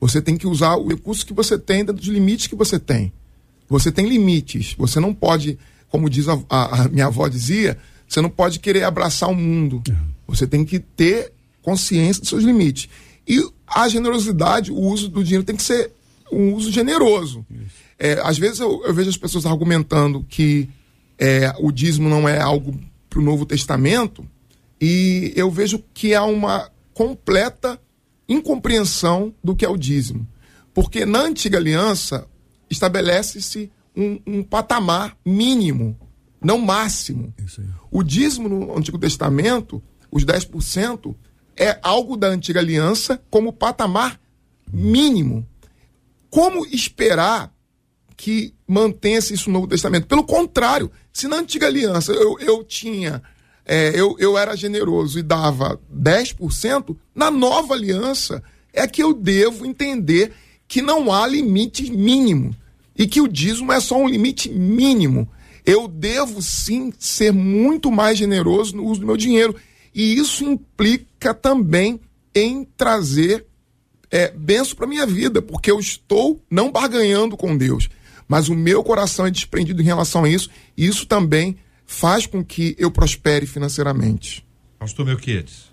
[0.00, 3.12] Você tem que usar o recurso que você tem dentro dos limites que você tem.
[3.68, 4.74] Você tem limites.
[4.76, 5.56] Você não pode,
[5.88, 9.80] como diz a, a, a minha avó dizia, você não pode querer abraçar o mundo.
[10.26, 12.88] Você tem que ter consciência dos seus limites.
[13.28, 15.92] E a generosidade, o uso do dinheiro tem que ser
[16.32, 17.46] um uso generoso.
[17.96, 20.68] É, às vezes eu, eu, vejo as pessoas argumentando que
[21.16, 22.74] é, o dízimo não é algo
[23.08, 24.26] para o Novo Testamento,
[24.80, 27.80] e eu vejo que há uma completa
[28.28, 30.26] incompreensão do que é o dízimo.
[30.72, 32.26] Porque na antiga aliança
[32.70, 35.98] estabelece-se um, um, patamar mínimo,
[36.40, 37.34] não máximo.
[37.90, 41.14] O dízimo no Antigo Testamento, os 10%,
[41.56, 44.20] é algo da antiga aliança como patamar
[44.72, 45.46] mínimo.
[46.30, 47.52] Como esperar
[48.16, 50.06] que mantenha-se isso no Novo Testamento?
[50.06, 53.20] Pelo contrário, se na antiga aliança eu, eu tinha
[53.72, 59.64] é, eu, eu era generoso e dava 10%, na nova aliança é que eu devo
[59.64, 60.32] entender
[60.66, 62.52] que não há limite mínimo
[62.98, 65.28] e que o dízimo é só um limite mínimo.
[65.64, 69.54] Eu devo sim ser muito mais generoso no uso do meu dinheiro.
[69.94, 72.00] E isso implica também
[72.34, 73.46] em trazer
[74.10, 77.88] é, benção para minha vida, porque eu estou não barganhando com Deus,
[78.26, 81.56] mas o meu coração é desprendido em relação a isso, e isso também
[81.90, 84.46] faz com que eu prospere financeiramente.
[84.78, 85.72] Pastor Melquides.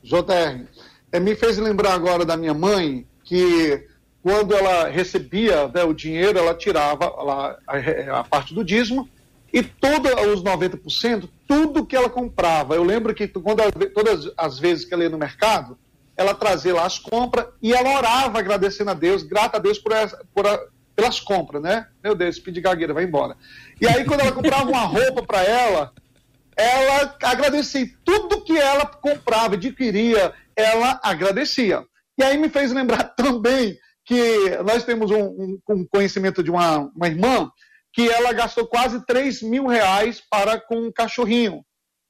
[0.00, 0.64] JR,
[1.10, 3.84] é, me fez lembrar agora da minha mãe que
[4.22, 9.08] quando ela recebia né, o dinheiro, ela tirava a, a, a parte do dízimo
[9.52, 12.76] e todos os 90%, tudo que ela comprava.
[12.76, 15.76] Eu lembro que quando ela, todas as vezes que ela ia no mercado,
[16.16, 19.90] ela trazia lá as compras e ela orava agradecendo a Deus, grata a Deus por,
[19.90, 20.60] essa, por a,
[20.96, 21.86] pelas compras, né?
[22.02, 23.36] Meu Deus, gagueira, vai embora.
[23.80, 25.92] E aí, quando ela comprava uma roupa para ela,
[26.56, 27.86] ela agradecia.
[28.02, 31.84] Tudo que ela comprava, adquiria, ela agradecia.
[32.18, 36.90] E aí me fez lembrar também que nós temos um, um, um conhecimento de uma,
[36.96, 37.50] uma irmã
[37.92, 41.62] que ela gastou quase 3 mil reais para com um cachorrinho.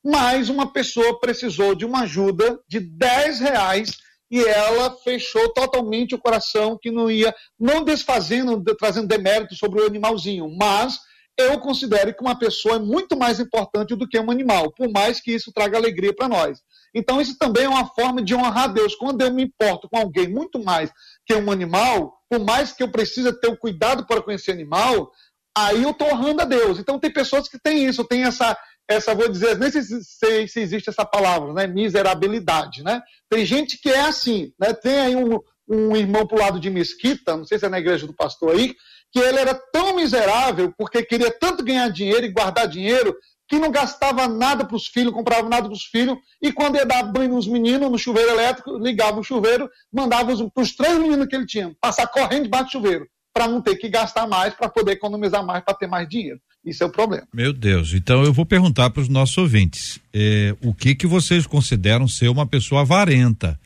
[0.05, 3.97] Mas uma pessoa precisou de uma ajuda de 10 reais
[4.31, 9.87] e ela fechou totalmente o coração que não ia, não desfazendo, trazendo demérito sobre o
[9.87, 10.99] animalzinho, mas
[11.39, 15.21] eu considero que uma pessoa é muito mais importante do que um animal, por mais
[15.21, 16.61] que isso traga alegria para nós.
[16.95, 18.95] Então, isso também é uma forma de honrar a Deus.
[18.95, 20.91] Quando eu me importo com alguém muito mais
[21.27, 25.11] que um animal, por mais que eu precise ter o cuidado para conhecer animal,
[25.55, 26.79] aí eu estou honrando a Deus.
[26.79, 28.57] Então, tem pessoas que têm isso, tem essa,
[28.89, 31.67] essa vou dizer, nem sei se, se existe essa palavra, né?
[31.67, 33.03] Miserabilidade, né?
[33.29, 34.73] Tem gente que é assim, né?
[34.73, 38.07] Tem aí um, um irmão pro lado de Mesquita, não sei se é na igreja
[38.07, 38.75] do pastor aí,
[39.13, 43.17] que ele era tão miserável porque queria tanto ganhar dinheiro e guardar dinheiro
[43.49, 46.85] que não gastava nada para os filhos, comprava nada para os filhos, e quando ia
[46.85, 51.27] dar banho nos meninos no chuveiro elétrico, ligava o chuveiro, mandava para os três meninos
[51.29, 54.69] que ele tinha passar correndo debaixo do chuveiro, para não ter que gastar mais, para
[54.69, 56.41] poder economizar mais, para ter mais dinheiro.
[56.67, 57.27] Isso é o problema.
[57.33, 61.47] Meu Deus, então eu vou perguntar para os nossos ouvintes: é, o que que vocês
[61.47, 63.59] consideram ser uma pessoa avarenta,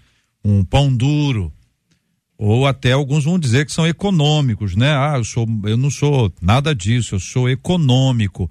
[0.45, 1.51] um pão duro,
[2.37, 4.95] ou até alguns vão dizer que são econômicos, né?
[4.95, 8.51] Ah, eu sou, eu não sou nada disso, eu sou econômico.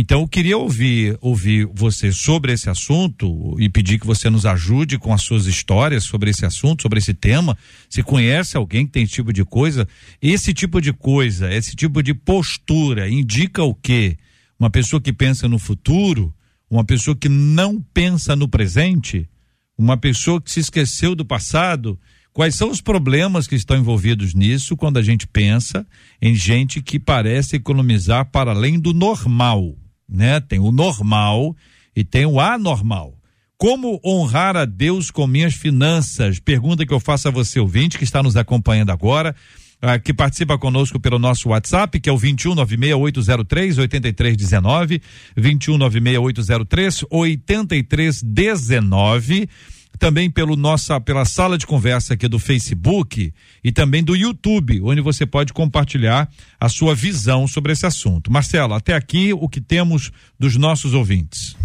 [0.00, 4.96] Então eu queria ouvir ouvir você sobre esse assunto e pedir que você nos ajude
[4.96, 7.58] com as suas histórias sobre esse assunto, sobre esse tema.
[7.90, 9.88] Se conhece alguém que tem esse tipo de coisa,
[10.22, 14.16] esse tipo de coisa, esse tipo de postura indica o quê?
[14.56, 16.32] Uma pessoa que pensa no futuro,
[16.70, 19.28] uma pessoa que não pensa no presente,
[19.76, 21.98] uma pessoa que se esqueceu do passado?
[22.32, 25.84] Quais são os problemas que estão envolvidos nisso quando a gente pensa
[26.22, 29.74] em gente que parece economizar para além do normal,
[30.08, 30.40] né?
[30.40, 31.54] Tem o normal
[31.94, 33.14] e tem o anormal.
[33.56, 36.38] Como honrar a Deus com minhas finanças?
[36.38, 39.34] Pergunta que eu faço a você, ouvinte, que está nos acompanhando agora,
[39.82, 45.02] ah, que participa conosco pelo nosso WhatsApp, que é o 2196803 8319,
[45.36, 49.48] 2196803 8319
[49.98, 55.00] também pelo nossa, pela sala de conversa aqui do Facebook e também do YouTube, onde
[55.00, 58.32] você pode compartilhar a sua visão sobre esse assunto.
[58.32, 61.56] Marcelo, até aqui o que temos dos nossos ouvintes.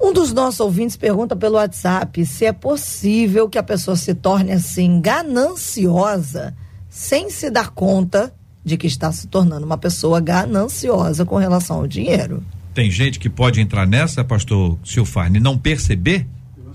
[0.00, 4.52] Um dos nossos ouvintes pergunta pelo WhatsApp se é possível que a pessoa se torne
[4.52, 6.54] assim gananciosa
[6.88, 8.32] sem se dar conta
[8.64, 12.42] de que está se tornando uma pessoa gananciosa com relação ao dinheiro.
[12.74, 16.26] Tem gente que pode entrar nessa, pastor Silfarne, não perceber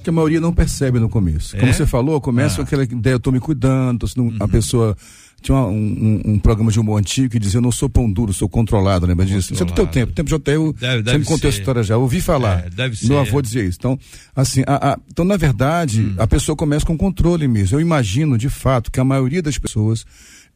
[0.04, 1.56] que a maioria não percebe no começo.
[1.56, 1.60] É?
[1.60, 2.64] Como você falou, começa ah.
[2.64, 4.36] aquela ideia, eu tô me cuidando, uhum.
[4.40, 4.96] a pessoa
[5.42, 5.72] tinha um,
[6.26, 9.08] um, um, programa de humor antigo que dizia, eu não sou pão duro, sou controlado,
[9.08, 9.54] lembra disso?
[9.54, 11.82] Isso é do teu tempo, tempo de hotel, deve, deve você me contou essa história
[11.82, 13.78] já, eu ouvi falar, é, deve meu avô dizia isso.
[13.80, 13.98] Então,
[14.36, 16.16] assim, a, a, então na verdade, hum.
[16.18, 17.76] a pessoa começa com controle mesmo.
[17.76, 20.06] Eu imagino, de fato, que a maioria das pessoas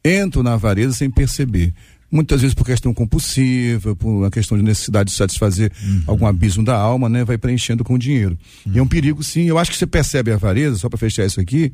[0.04, 1.74] entram na avareza sem perceber
[2.10, 6.02] muitas vezes por questão compulsiva, por uma questão de necessidade de satisfazer uhum.
[6.06, 8.38] algum abismo da alma, né, vai preenchendo com dinheiro.
[8.64, 8.72] Uhum.
[8.74, 9.44] E é um perigo, sim.
[9.44, 11.72] Eu acho que você percebe a avareza, só para fechar isso aqui.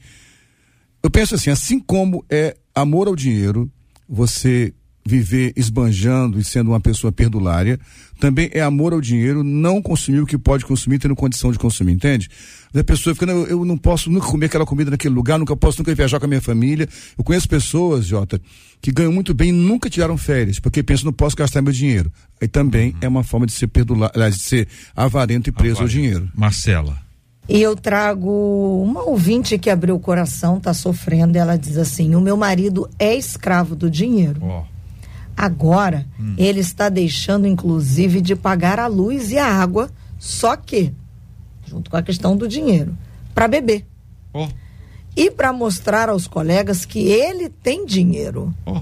[1.03, 3.71] Eu penso assim, assim como é amor ao dinheiro,
[4.09, 4.73] você
[5.05, 7.79] viver esbanjando e sendo uma pessoa perdulária,
[8.21, 11.93] também é amor ao dinheiro, não consumir o que pode consumir, tendo condição de consumir,
[11.93, 12.31] entende?
[12.73, 15.79] A pessoa fica, eu, eu não posso nunca comer aquela comida naquele lugar, nunca posso
[15.79, 16.89] nunca viajar com a minha família.
[17.19, 18.41] Eu conheço pessoas, Jota,
[18.81, 22.13] que ganham muito bem e nunca tiraram férias, porque pensam, não posso gastar meu dinheiro.
[22.41, 22.99] Aí também uhum.
[23.01, 25.83] é uma forma de ser perdular, de ser avarento e preso avarento.
[25.83, 26.31] ao dinheiro.
[26.35, 26.97] Marcela.
[27.49, 32.15] E eu trago uma ouvinte que abriu o coração, está sofrendo, e ela diz assim:
[32.15, 34.41] o meu marido é escravo do dinheiro.
[34.43, 34.72] Oh.
[35.37, 36.35] Agora, hum.
[36.37, 40.93] ele está deixando, inclusive, de pagar a luz e a água, só que,
[41.67, 42.97] junto com a questão do dinheiro,
[43.35, 43.85] para beber.
[44.33, 44.49] Oh.
[45.17, 48.55] E para mostrar aos colegas que ele tem dinheiro.
[48.65, 48.81] Oh.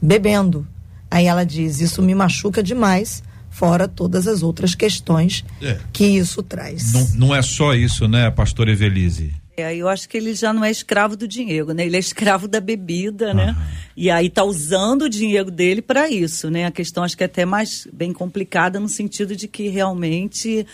[0.00, 0.66] Bebendo.
[1.10, 5.78] Aí ela diz: Isso me machuca demais, fora todas as outras questões é.
[5.92, 6.92] que isso traz.
[6.92, 9.32] Não, não é só isso, né, pastor Evelise?
[9.56, 11.86] É, eu acho que ele já não é escravo do dinheiro, né?
[11.86, 13.56] Ele é escravo da bebida, né?
[13.96, 16.66] E aí tá usando o dinheiro dele para isso, né?
[16.66, 20.66] A questão acho que é até mais bem complicada no sentido de que realmente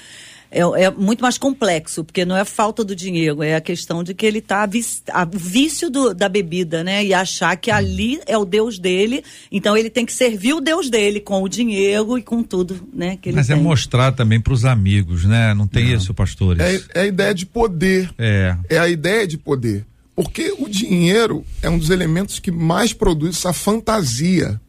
[0.50, 4.12] é, é, muito mais complexo, porque não é falta do dinheiro, é a questão de
[4.12, 4.68] que ele está
[5.12, 7.04] a vício do, da bebida, né?
[7.04, 9.22] E achar que ali é o Deus dele,
[9.52, 13.16] então ele tem que servir o Deus dele com o dinheiro e com tudo, né?
[13.20, 13.62] Que Mas é tem.
[13.62, 15.54] mostrar também para os amigos, né?
[15.54, 15.94] Não tem não.
[15.94, 16.60] isso, pastores?
[16.60, 18.12] É, é a ideia de poder.
[18.18, 18.56] É.
[18.68, 19.86] É a ideia de poder.
[20.16, 24.60] Porque o dinheiro é um dos elementos que mais produz essa fantasia,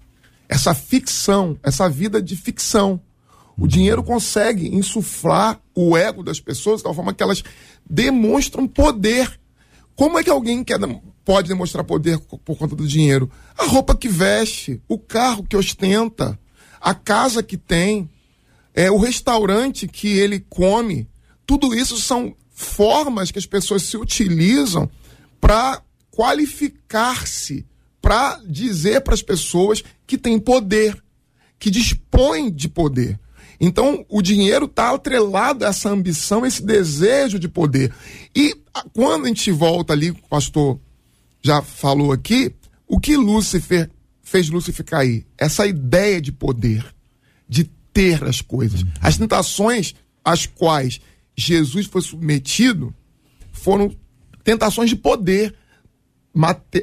[0.48, 3.02] essa ficção, essa vida de ficção.
[3.58, 7.44] O dinheiro consegue insuflar o ego das pessoas de tal forma que elas
[7.90, 9.40] demonstram poder.
[9.96, 10.80] Como é que alguém quer,
[11.24, 13.30] pode demonstrar poder por conta do dinheiro?
[13.58, 16.40] A roupa que veste, o carro que ostenta,
[16.80, 18.10] a casa que tem,
[18.74, 21.08] é o restaurante que ele come.
[21.46, 24.90] Tudo isso são formas que as pessoas se utilizam
[25.40, 27.66] para qualificar-se,
[28.02, 31.02] para dizer para as pessoas que têm poder,
[31.60, 33.20] que dispõem de poder.
[33.64, 37.94] Então, o dinheiro está atrelado a essa ambição, esse desejo de poder.
[38.36, 38.58] E
[38.92, 40.80] quando a gente volta ali, o pastor
[41.44, 42.56] já falou aqui,
[42.88, 43.88] o que Lúcifer
[44.24, 45.28] fez Lúcifer cair?
[45.38, 46.84] Essa ideia de poder,
[47.48, 48.84] de ter as coisas.
[49.00, 49.94] As tentações
[50.26, 51.00] às quais
[51.38, 52.92] Jesus foi submetido
[53.52, 53.96] foram
[54.44, 55.54] tentações de poder,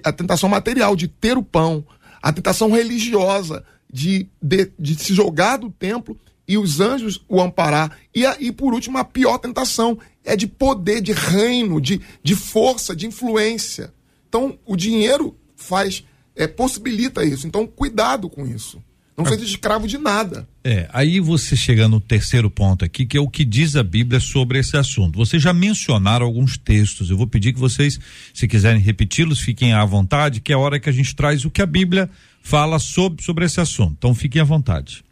[0.04, 1.84] a tentação material, de ter o pão,
[2.22, 6.16] a tentação religiosa, de, de, de se jogar do templo
[6.48, 7.98] e os anjos o amparar.
[8.14, 12.96] E, e por último, a pior tentação é de poder, de reino, de, de força,
[12.96, 13.92] de influência.
[14.28, 16.02] Então, o dinheiro faz,
[16.34, 17.46] é, possibilita isso.
[17.46, 18.82] Então, cuidado com isso.
[19.16, 20.48] Não seja escravo de nada.
[20.62, 24.20] É, aí você chega no terceiro ponto aqui, que é o que diz a Bíblia
[24.20, 25.16] sobre esse assunto.
[25.18, 27.10] Vocês já mencionaram alguns textos.
[27.10, 27.98] Eu vou pedir que vocês,
[28.32, 31.50] se quiserem repeti-los, fiquem à vontade, que é a hora que a gente traz o
[31.50, 32.08] que a Bíblia
[32.40, 33.96] fala sobre, sobre esse assunto.
[33.98, 35.02] Então, fiquem à vontade.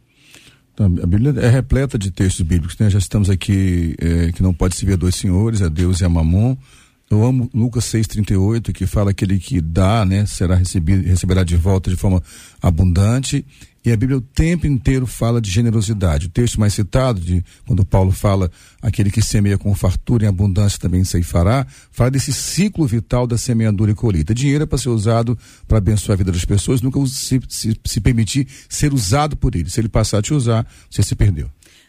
[0.78, 2.90] A Bíblia é repleta de textos bíblicos, né?
[2.90, 6.08] Já estamos aqui é, que não pode se ver dois senhores, a Deus e a
[6.08, 6.56] Mamon.
[7.08, 11.88] Eu amo Lucas 6,38, que fala aquele que dá, né, será recebido, receberá de volta
[11.88, 12.20] de forma
[12.60, 13.46] abundante.
[13.84, 16.26] E a Bíblia o tempo inteiro fala de generosidade.
[16.26, 18.50] O texto mais citado, de quando Paulo fala
[18.82, 23.92] aquele que semeia com fartura e abundância também ceifará, fala desse ciclo vital da semeadura
[23.92, 24.34] e colheita.
[24.34, 25.38] Dinheiro é para ser usado
[25.68, 29.70] para abençoar a vida das pessoas, nunca se, se, se permitir ser usado por ele.
[29.70, 31.48] Se ele passar a te usar, você se perdeu.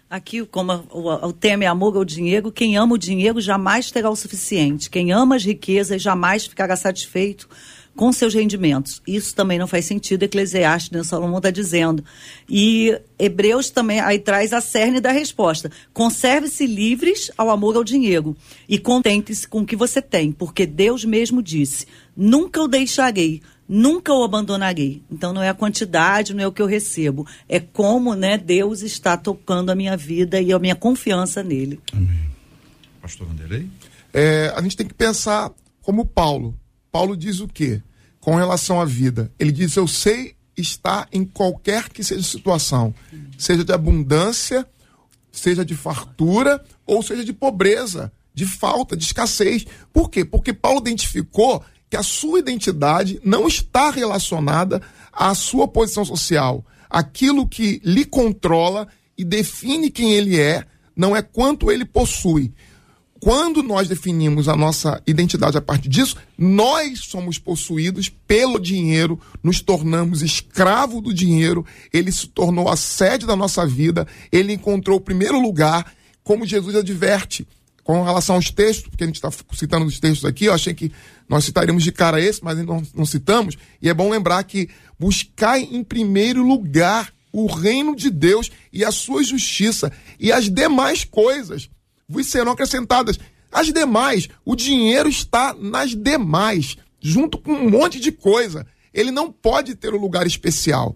[0.09, 4.09] Aqui, como o, o, tema é amor ao dinheiro, quem ama o dinheiro jamais terá
[4.09, 4.89] o suficiente.
[4.89, 7.49] Quem ama as riquezas jamais ficará satisfeito
[7.93, 9.01] com seus rendimentos.
[9.05, 11.03] Isso também não faz sentido, Eclesiastes, né?
[11.03, 12.05] Salomão está dizendo.
[12.47, 15.69] E Hebreus também aí traz a cerne da resposta.
[15.93, 18.33] Conserve-se livres ao amor ao dinheiro
[18.69, 21.85] e contente-se com o que você tem, porque Deus mesmo disse:
[22.15, 25.03] nunca o deixarei, nunca o abandonarei.
[25.11, 28.81] Então não é a quantidade, não é o que eu recebo, é como, né, Deus
[28.81, 31.79] está tocando a minha vida e a minha confiança nele.
[31.91, 32.29] Amém.
[33.01, 33.69] Pastor Vanderlei?
[34.13, 35.51] É, a gente tem que pensar
[35.81, 36.57] como Paulo.
[36.91, 37.81] Paulo diz o quê?
[38.19, 39.31] Com relação à vida.
[39.39, 42.93] Ele diz: Eu sei estar em qualquer que seja situação,
[43.37, 44.67] seja de abundância,
[45.31, 49.65] seja de fartura, ou seja de pobreza, de falta, de escassez.
[49.93, 50.25] Por quê?
[50.25, 54.81] Porque Paulo identificou que a sua identidade não está relacionada
[55.11, 56.65] à sua posição social.
[56.89, 60.65] Aquilo que lhe controla e define quem ele é
[60.95, 62.51] não é quanto ele possui,
[63.19, 69.59] quando nós definimos a nossa identidade a partir disso, nós somos possuídos pelo dinheiro, nos
[69.59, 75.01] tornamos escravo do dinheiro, ele se tornou a sede da nossa vida, ele encontrou o
[75.01, 75.91] primeiro lugar,
[76.23, 77.47] como Jesus adverte
[77.87, 80.91] com relação aos textos, porque a gente está citando os textos aqui, eu achei que
[81.29, 84.69] nós citaríamos de cara esse, mas não, não citamos, e é bom lembrar que
[84.99, 91.05] buscai em primeiro lugar o reino de Deus e a sua justiça, e as demais
[91.05, 91.69] coisas
[92.09, 93.17] vos serão acrescentadas.
[93.49, 98.67] As demais, o dinheiro está nas demais, junto com um monte de coisa.
[98.93, 100.93] Ele não pode ter um lugar especial.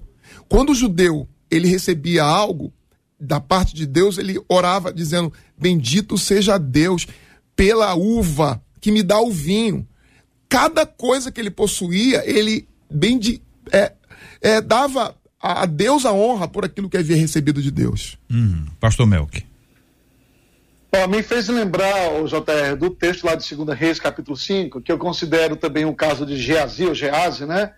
[0.49, 2.73] Quando o judeu ele recebia algo
[3.21, 7.07] da parte de Deus, ele orava dizendo: Bendito seja Deus
[7.55, 9.87] pela uva que me dá o vinho.
[10.49, 13.41] Cada coisa que ele possuía, ele bendi,
[13.71, 13.93] é,
[14.41, 18.17] é, dava a Deus a honra por aquilo que havia recebido de Deus.
[18.29, 19.45] Hum, Pastor Melk.
[20.91, 24.91] Bom, me fez lembrar, o JR, do texto lá de 2 Reis, capítulo 5, que
[24.91, 27.71] eu considero também o caso de Geazi, ou Geazi, né?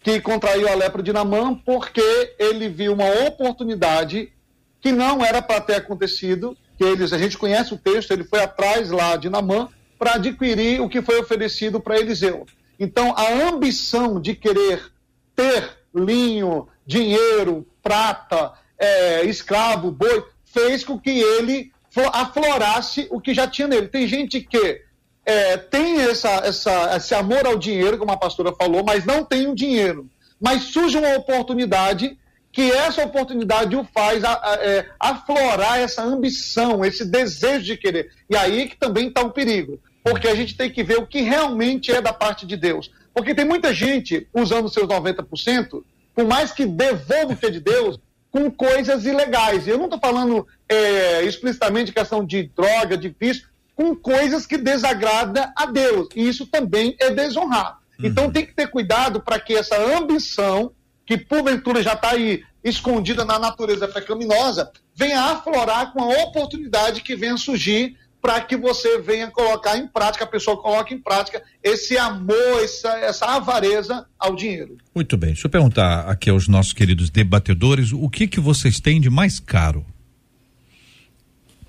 [0.00, 2.00] Que contraiu a lepra de Namã porque
[2.38, 4.32] ele viu uma oportunidade
[4.80, 8.42] que não era para ter acontecido, que eles, a gente conhece o texto, ele foi
[8.42, 9.68] atrás lá de Namã
[9.98, 12.46] para adquirir o que foi oferecido para Eliseu.
[12.78, 14.90] Então, a ambição de querer
[15.36, 21.70] ter linho, dinheiro, prata, é, escravo, boi, fez com que ele
[22.12, 23.88] aflorasse o que já tinha nele.
[23.88, 24.82] Tem gente que
[25.26, 29.46] é, tem essa, essa, esse amor ao dinheiro, como a pastora falou, mas não tem
[29.46, 30.08] o dinheiro.
[30.40, 32.18] Mas surge uma oportunidade
[32.52, 38.10] que essa oportunidade o faz a, a, é, aflorar essa ambição, esse desejo de querer.
[38.28, 41.20] E aí que também está o perigo, porque a gente tem que ver o que
[41.20, 42.90] realmente é da parte de Deus.
[43.14, 45.82] Porque tem muita gente usando seus 90%,
[46.14, 47.98] por mais que devolva o que é de Deus,
[48.30, 49.66] com coisas ilegais.
[49.66, 54.46] E eu não estou falando é, explicitamente de questão de droga, de vício, com coisas
[54.46, 56.08] que desagradam a Deus.
[56.14, 57.78] E isso também é desonrar.
[57.98, 58.06] Uhum.
[58.06, 60.72] Então tem que ter cuidado para que essa ambição,
[61.10, 67.16] que porventura já está aí escondida na natureza pecaminosa, venha aflorar com a oportunidade que
[67.16, 71.98] venha surgir para que você venha colocar em prática, a pessoa coloque em prática esse
[71.98, 74.78] amor, essa, essa avareza ao dinheiro.
[74.94, 75.30] Muito bem.
[75.30, 79.40] Deixa eu perguntar aqui aos nossos queridos debatedores, o que que vocês têm de mais
[79.40, 79.84] caro?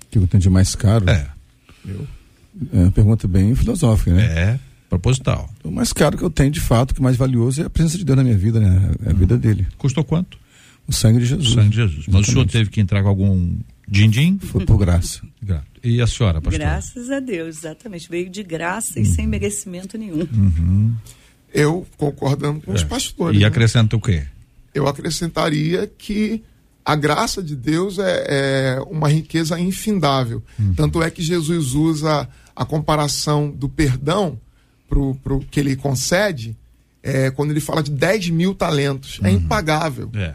[0.04, 1.10] O que eu tenho de mais caro?
[1.10, 1.28] É.
[1.84, 2.06] Eu?
[2.72, 4.24] É uma pergunta bem filosófica, né?
[4.24, 4.58] É,
[4.92, 5.48] proposital.
[5.64, 7.96] O mais caro que eu tenho, de fato, o que mais valioso é a presença
[7.96, 8.92] de Deus na minha vida, né?
[9.06, 9.66] É a vida dele.
[9.78, 10.36] Custou quanto?
[10.86, 11.48] O sangue de Jesus.
[11.48, 11.96] O sangue de Jesus.
[11.96, 12.28] Mas Exatamente.
[12.28, 13.56] o senhor teve que entrar com algum
[13.88, 14.38] din-din?
[14.38, 15.22] Foi por graça.
[15.82, 16.60] E a senhora, pastor?
[16.60, 18.08] Graças a Deus, exatamente.
[18.08, 19.02] Veio de graça uhum.
[19.02, 20.28] e sem merecimento nenhum.
[20.30, 20.94] Uhum.
[21.54, 22.74] Eu concordando com é.
[22.74, 23.38] os pastores.
[23.38, 23.46] E né?
[23.46, 24.24] acrescenta o quê?
[24.74, 26.42] Eu acrescentaria que
[26.84, 30.42] a graça de Deus é, é uma riqueza infindável.
[30.58, 30.74] Uhum.
[30.74, 34.38] Tanto é que Jesus usa a comparação do perdão
[35.22, 36.56] para o que ele concede,
[37.02, 39.18] é, quando ele fala de 10 mil talentos.
[39.22, 39.36] É uhum.
[39.36, 40.10] impagável.
[40.14, 40.34] É.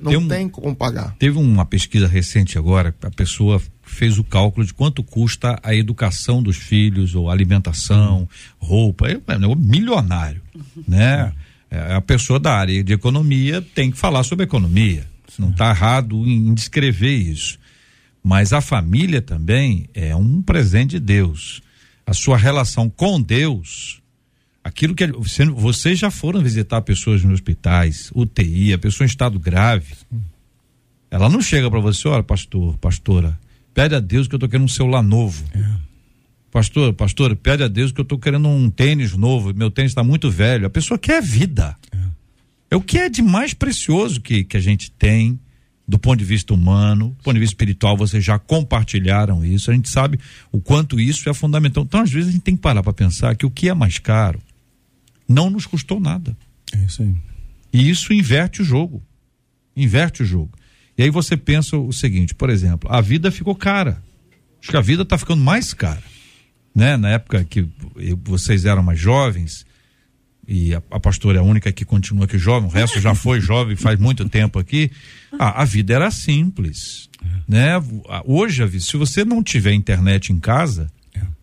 [0.00, 1.14] Não tem, um, tem como pagar.
[1.18, 6.42] Teve uma pesquisa recente agora, a pessoa fez o cálculo de quanto custa a educação
[6.42, 8.26] dos filhos, ou alimentação,
[8.58, 10.40] roupa, é, é um milionário,
[10.88, 11.32] né?
[11.70, 15.06] É, a pessoa da área de economia tem que falar sobre economia.
[15.38, 17.58] Não está errado em descrever isso.
[18.22, 21.62] Mas a família também é um presente de Deus.
[22.10, 24.02] A sua relação com Deus,
[24.64, 29.94] aquilo que vocês já foram visitar pessoas nos hospitais, UTI, a pessoa em estado grave.
[31.08, 33.38] Ela não chega para você, olha, pastor, pastora,
[33.72, 35.44] pede a Deus que eu estou querendo um celular novo.
[35.54, 35.64] É.
[36.50, 40.02] Pastor, pastor, pede a Deus que eu estou querendo um tênis novo, meu tênis está
[40.02, 40.66] muito velho.
[40.66, 41.76] A pessoa quer vida.
[41.92, 41.98] É.
[42.72, 42.76] é.
[42.76, 45.38] o que é de mais precioso que, que a gente tem
[45.90, 49.72] do ponto de vista humano, do ponto de vista espiritual, vocês já compartilharam isso.
[49.72, 50.20] A gente sabe
[50.52, 51.82] o quanto isso é fundamental.
[51.82, 53.98] Então, às vezes, a gente tem que parar para pensar que o que é mais
[53.98, 54.40] caro
[55.28, 56.36] não nos custou nada.
[56.72, 57.12] É isso aí.
[57.72, 59.02] E isso inverte o jogo.
[59.76, 60.52] Inverte o jogo.
[60.96, 64.00] E aí você pensa o seguinte, por exemplo, a vida ficou cara.
[64.62, 66.02] Acho que a vida está ficando mais cara.
[66.72, 66.96] Né?
[66.96, 67.66] Na época que
[68.22, 69.66] vocês eram mais jovens,
[70.50, 73.40] e a, a pastora é a única que continua aqui jovem, o resto já foi
[73.40, 74.90] jovem faz muito tempo aqui.
[75.38, 77.08] Ah, a vida era simples.
[77.46, 77.74] Né?
[78.24, 80.90] Hoje, se você não tiver internet em casa,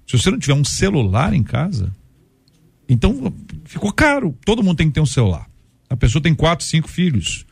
[0.06, 1.90] se você não tiver um celular em casa,
[2.90, 3.34] então
[3.64, 4.38] ficou caro.
[4.44, 5.48] Todo mundo tem que ter um celular.
[5.90, 7.46] A pessoa tem quatro, cinco filhos.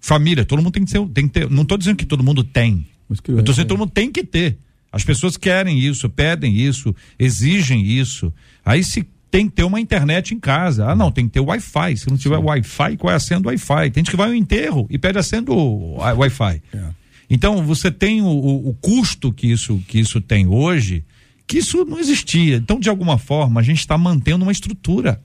[0.00, 1.08] Família, todo mundo tem que ter.
[1.10, 2.84] Tem que ter não estou dizendo que todo mundo tem.
[3.08, 4.58] eu estou dizendo que todo mundo tem que ter.
[4.90, 8.32] As pessoas querem isso, pedem isso, exigem isso.
[8.64, 10.86] Aí se tem que ter uma internet em casa.
[10.86, 11.96] Ah, não, tem que ter Wi-Fi.
[11.96, 13.90] Se não tiver Wi-Fi, qual é a senha do Wi-Fi?
[13.90, 16.62] Tem gente que vai ao enterro e pede a senha do Wi-Fi.
[16.72, 16.84] É.
[17.30, 21.04] Então, você tem o, o, custo que isso, que isso tem hoje,
[21.46, 22.56] que isso não existia.
[22.56, 25.20] Então, de alguma forma, a gente está mantendo uma estrutura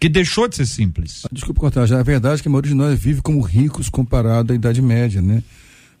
[0.00, 1.22] que deixou de ser simples.
[1.30, 4.56] Desculpa cortar, já é verdade que a maioria de nós vive como ricos comparado à
[4.56, 5.42] Idade Média, né?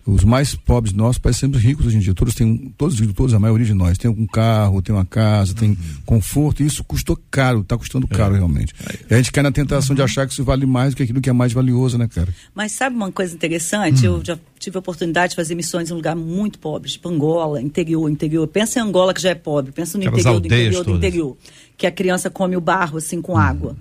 [0.06, 2.14] Os mais pobres nossos parecem sempre ricos hoje em dia.
[2.14, 5.70] Todos têm, todos, todos, a maioria de nós, tem um carro, tem uma casa, tem
[5.70, 5.76] uhum.
[6.06, 8.16] conforto, e isso custou caro, está custando é.
[8.16, 8.38] caro é.
[8.38, 8.74] realmente.
[9.08, 9.96] E a gente cai na tentação uhum.
[9.96, 12.34] de achar que isso vale mais do que aquilo que é mais valioso, né, cara?
[12.54, 14.08] Mas sabe uma coisa interessante?
[14.08, 14.16] Uhum.
[14.16, 17.60] Eu já tive a oportunidade de fazer missões em um lugar muito pobre, tipo Angola,
[17.60, 18.46] interior, interior.
[18.46, 20.86] Pensa em Angola que já é pobre, pensa no Aquelas interior do interior todas.
[20.86, 21.36] do interior.
[21.76, 23.76] Que a criança come o barro assim com água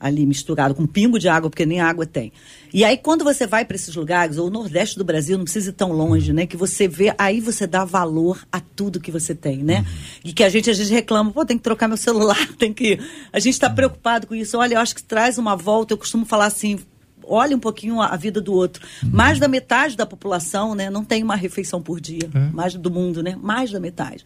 [0.00, 2.32] ali misturado com um pingo de água, porque nem água tem.
[2.72, 5.70] E aí, quando você vai para esses lugares, ou o Nordeste do Brasil, não precisa
[5.70, 6.46] ir tão longe, né?
[6.46, 9.80] Que você vê, aí você dá valor a tudo que você tem, né?
[9.80, 10.20] Uhum.
[10.24, 12.98] E que a gente às vezes reclama, pô, tem que trocar meu celular, tem que.
[13.32, 13.74] A gente está uhum.
[13.74, 14.56] preocupado com isso.
[14.56, 16.78] Olha, eu acho que traz uma volta, eu costumo falar assim,
[17.30, 18.84] olhe um pouquinho a, vida do outro.
[19.02, 19.10] Uhum.
[19.12, 22.28] Mais da metade da população, né, não tem uma refeição por dia.
[22.34, 22.38] É.
[22.52, 23.36] Mais do mundo, né?
[23.40, 24.24] Mais da metade.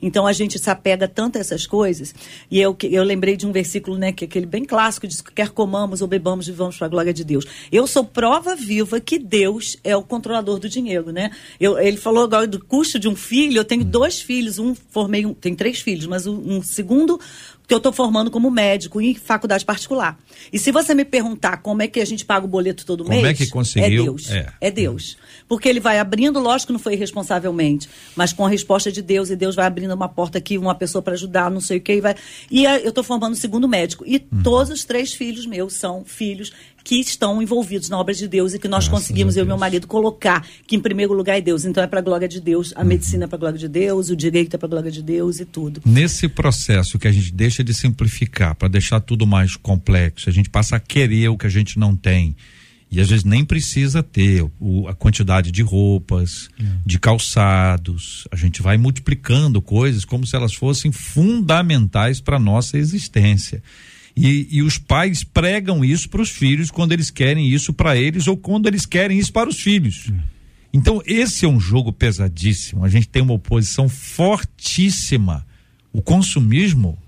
[0.00, 2.14] Então a gente se apega tanto a essas coisas.
[2.50, 5.32] E eu, eu lembrei de um versículo, né, que é aquele bem clássico, diz que
[5.32, 7.44] quer comamos ou bebamos, vivamos para a glória de Deus.
[7.70, 11.30] Eu sou prova viva que Deus é o controlador do dinheiro, né?
[11.58, 15.24] Eu, ele falou agora do custo de um filho, eu tenho dois filhos, um formei,
[15.24, 17.18] um, tem três filhos, mas um, um segundo
[17.66, 20.18] que eu estou formando como médico em faculdade particular.
[20.52, 23.10] E se você me perguntar como é que a gente paga o boleto todo como
[23.10, 24.02] mês, como é que conseguiu?
[24.02, 24.30] É Deus.
[24.30, 24.52] É.
[24.60, 25.16] é Deus.
[25.48, 29.30] Porque ele vai abrindo, lógico que não foi irresponsavelmente, mas com a resposta de Deus,
[29.30, 31.94] e Deus vai abrindo uma porta aqui, uma pessoa para ajudar, não sei o que,
[31.94, 32.14] e vai.
[32.50, 34.04] E eu estou formando o segundo médico.
[34.06, 34.42] E uhum.
[34.42, 36.52] todos os três filhos meus são filhos
[36.84, 39.56] que estão envolvidos na obra de Deus e que nós Graças conseguimos, eu e meu
[39.56, 41.64] marido, colocar que em primeiro lugar é Deus.
[41.64, 42.86] Então é para a glória de Deus, a uhum.
[42.86, 45.40] medicina é para a glória de Deus, o direito é para a glória de Deus
[45.40, 45.80] e tudo.
[45.84, 50.50] Nesse processo que a gente deixa de simplificar para deixar tudo mais complexo, a gente
[50.50, 52.34] passa a querer o que a gente não tem.
[52.92, 56.80] E às vezes nem precisa ter o, a quantidade de roupas, uhum.
[56.84, 58.28] de calçados.
[58.30, 63.62] A gente vai multiplicando coisas como se elas fossem fundamentais para nossa existência.
[64.14, 68.26] E, e os pais pregam isso para os filhos quando eles querem isso para eles
[68.26, 70.12] ou quando eles querem isso para os filhos.
[70.70, 72.84] Então, esse é um jogo pesadíssimo.
[72.84, 75.46] A gente tem uma oposição fortíssima.
[75.90, 76.98] O consumismo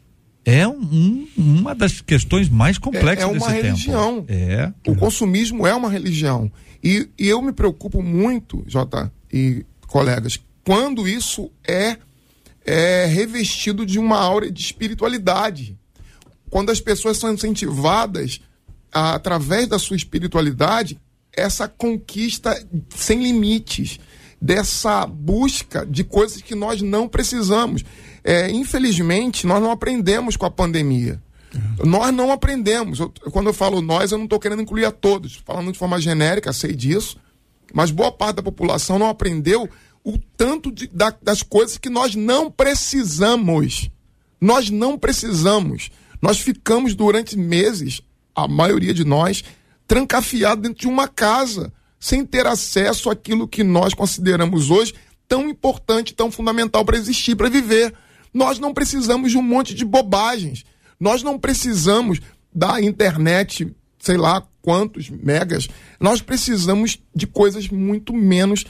[0.45, 4.23] é um, uma das questões mais complexas é, é uma religião.
[4.23, 4.33] Tempo.
[4.33, 4.75] É.
[4.87, 6.51] O consumismo é uma religião.
[6.83, 11.97] E, e, eu me preocupo muito, Jota e colegas, quando isso é,
[12.65, 15.77] é revestido de uma aura de espiritualidade
[16.55, 18.41] quando as pessoas são incentivadas
[18.93, 20.97] a, através da sua espiritualidade,
[21.33, 22.57] essa conquista
[22.95, 23.99] sem limites,
[24.41, 27.85] dessa busca de coisas que nós não precisamos.
[28.25, 31.23] É, infelizmente, nós não aprendemos com a pandemia.
[31.85, 32.99] Nós não aprendemos.
[32.99, 36.01] Eu, quando eu falo nós, eu não estou querendo incluir a todos, falando de forma
[36.01, 37.17] genérica, sei disso,
[37.73, 39.69] mas boa parte da população não aprendeu
[40.03, 43.91] o tanto de, da, das coisas que nós não precisamos.
[44.41, 45.91] Nós não precisamos.
[46.21, 48.01] Nós ficamos durante meses,
[48.35, 49.45] a maioria de nós,
[49.87, 54.95] trancafiado dentro de uma casa, sem ter acesso àquilo que nós consideramos hoje
[55.27, 57.95] tão importante, tão fundamental para existir, para viver.
[58.35, 60.65] Nós não precisamos de um monte de bobagens.
[60.99, 62.21] Nós não precisamos
[62.53, 65.69] da internet, sei lá quantos megas.
[66.01, 68.65] Nós precisamos de coisas muito menos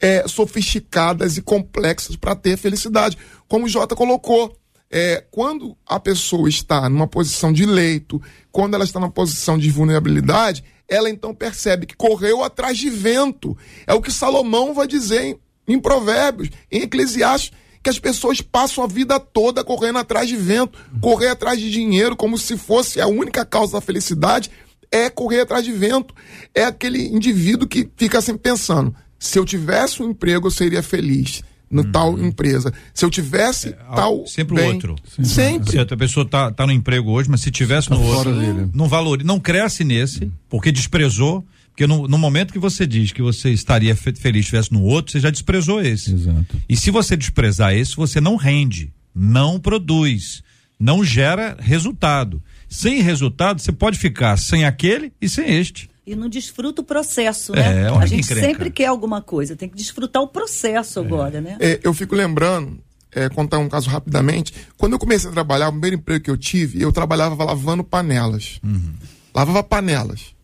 [0.00, 3.16] é, sofisticadas e complexas para ter felicidade.
[3.46, 4.56] Como o Jota colocou,
[4.90, 8.20] é, quando a pessoa está numa posição de leito,
[8.50, 13.56] quando ela está numa posição de vulnerabilidade, ela então percebe que correu atrás de vento.
[13.86, 15.38] É o que Salomão vai dizer em,
[15.68, 17.52] em Provérbios, em Eclesiastes,
[17.82, 22.16] que as pessoas passam a vida toda correndo atrás de vento, correr atrás de dinheiro,
[22.16, 24.50] como se fosse a única causa da felicidade,
[24.90, 26.14] é correr atrás de vento.
[26.54, 31.42] É aquele indivíduo que fica sempre pensando: se eu tivesse um emprego, eu seria feliz
[31.70, 31.92] no uhum.
[31.92, 32.72] tal empresa.
[32.94, 34.26] Se eu tivesse é, tal.
[34.26, 34.96] Sempre bem, o outro.
[35.22, 35.70] Sempre.
[35.70, 38.34] Se a pessoa tá, tá no emprego hoje, mas se tivesse tá no outro.
[38.34, 38.70] Dele.
[38.72, 41.44] Não valor, não cresce nesse, porque desprezou.
[41.78, 45.12] Porque no, no, momento que você diz que você estaria feliz se estivesse no outro,
[45.12, 46.12] você já desprezou esse.
[46.12, 46.60] Exato.
[46.68, 50.42] E se você desprezar esse, você não rende, não produz,
[50.76, 52.42] não gera resultado.
[52.68, 57.52] Sem resultado, você pode ficar sem aquele e sem este e não desfruta o processo,
[57.52, 57.82] né?
[57.82, 61.02] É, a gente sempre quer alguma coisa, tem que desfrutar o processo é.
[61.02, 61.58] agora, né?
[61.60, 62.78] É, eu fico lembrando,
[63.12, 64.54] é, contar um caso rapidamente.
[64.78, 68.58] Quando eu comecei a trabalhar, o primeiro emprego que eu tive, eu trabalhava lavando panelas.
[68.64, 68.94] Uhum.
[69.34, 70.37] Lavava panelas.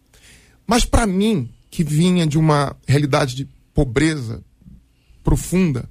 [0.67, 4.43] Mas para mim, que vinha de uma realidade de pobreza
[5.23, 5.89] profunda,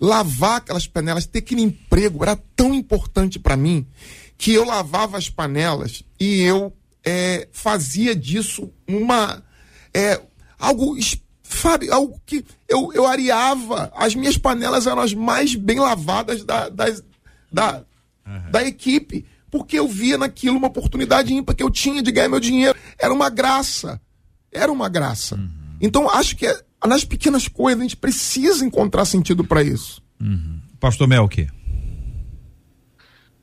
[0.00, 3.86] lavar aquelas panelas, ter aquele emprego era tão importante para mim
[4.36, 6.72] que eu lavava as panelas e eu
[7.04, 9.42] é, fazia disso uma.
[9.94, 10.20] É,
[10.58, 10.96] algo,
[11.42, 13.92] sabe, algo que eu, eu areava.
[13.94, 17.04] As minhas panelas eram as mais bem lavadas da, das,
[17.52, 17.84] da,
[18.26, 18.50] uhum.
[18.50, 22.40] da equipe, porque eu via naquilo uma oportunidade ímpar que eu tinha de ganhar meu
[22.40, 22.76] dinheiro.
[22.98, 24.00] Era uma graça.
[24.50, 25.34] Era uma graça.
[25.36, 25.76] Uhum.
[25.78, 30.02] Então, acho que é, nas pequenas coisas a gente precisa encontrar sentido para isso.
[30.18, 30.58] Uhum.
[30.80, 31.46] Pastor Melk.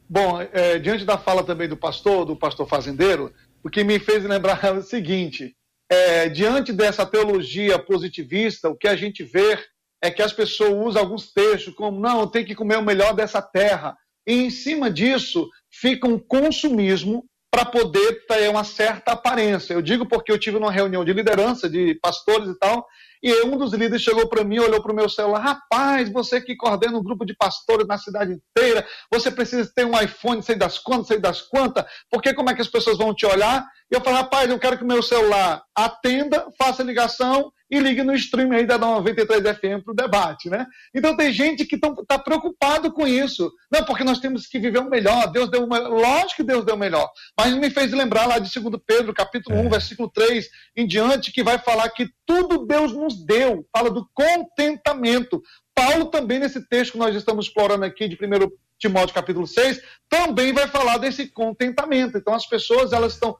[0.09, 3.31] Bom, é, diante da fala também do pastor, do pastor fazendeiro,
[3.63, 5.55] o que me fez lembrar o seguinte:
[5.87, 9.59] é, diante dessa teologia positivista, o que a gente vê
[10.01, 13.43] é que as pessoas usam alguns textos como não, tem que comer o melhor dessa
[13.43, 13.95] terra.
[14.27, 19.73] E em cima disso fica um consumismo para poder ter uma certa aparência.
[19.73, 22.85] Eu digo porque eu tive uma reunião de liderança de pastores e tal,
[23.21, 26.55] e um dos líderes chegou para mim, olhou para o meu celular: rapaz, você que
[26.55, 30.79] coordena um grupo de pastores na cidade inteira, você precisa ter um iPhone, sei das
[30.79, 33.67] quantas, sei das quantas, porque como é que as pessoas vão te olhar?
[33.91, 38.03] E eu falei: rapaz, eu quero que o meu celular atenda, faça ligação e ligue
[38.03, 40.65] no stream aí da 93 FM para o debate, né?
[40.93, 43.51] Então tem gente que está preocupado com isso.
[43.71, 45.31] Não, porque nós temos que viver o melhor.
[45.31, 45.89] Deus deu o melhor.
[45.89, 47.09] Lógico que Deus deu o melhor.
[47.37, 49.61] Mas me fez lembrar lá de 2 Pedro, capítulo é.
[49.61, 53.65] 1, versículo 3 em diante, que vai falar que tudo Deus nos deu.
[53.71, 55.41] Fala do contentamento.
[55.75, 58.49] Paulo também, nesse texto que nós estamos explorando aqui de 1
[58.79, 62.17] Timóteo capítulo 6, também vai falar desse contentamento.
[62.17, 63.37] Então as pessoas elas estão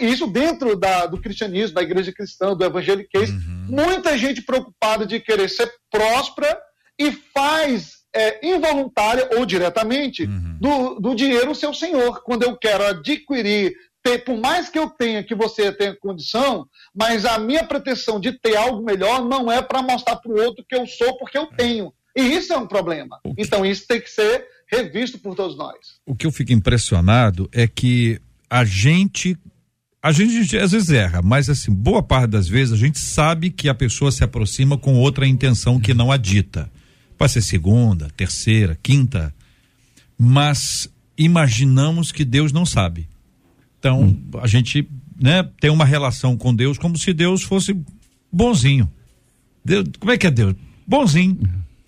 [0.00, 3.66] isso dentro da, do cristianismo, da igreja cristã, do evangeliquez, uhum.
[3.68, 6.58] muita gente preocupada de querer ser próspera
[6.98, 10.58] e faz é, involuntária ou diretamente uhum.
[10.60, 12.22] do, do dinheiro o seu senhor.
[12.22, 17.24] Quando eu quero adquirir, ter, por mais que eu tenha, que você tenha condição, mas
[17.24, 20.74] a minha pretensão de ter algo melhor não é para mostrar para o outro que
[20.74, 21.92] eu sou porque eu tenho.
[22.16, 23.20] E isso é um problema.
[23.36, 25.76] Então isso tem que ser revisto por todos nós.
[26.04, 28.20] O que eu fico impressionado é que
[28.50, 29.36] a gente
[30.02, 33.68] a gente às vezes erra, mas assim, boa parte das vezes a gente sabe que
[33.68, 36.70] a pessoa se aproxima com outra intenção que não a dita.
[37.16, 39.34] Pode ser segunda, terceira, quinta,
[40.16, 43.08] mas imaginamos que Deus não sabe.
[43.78, 44.30] Então, hum.
[44.40, 44.88] a gente,
[45.20, 47.76] né, tem uma relação com Deus como se Deus fosse
[48.32, 48.88] bonzinho.
[49.64, 50.54] Deus, como é que é Deus?
[50.86, 51.38] Bonzinho.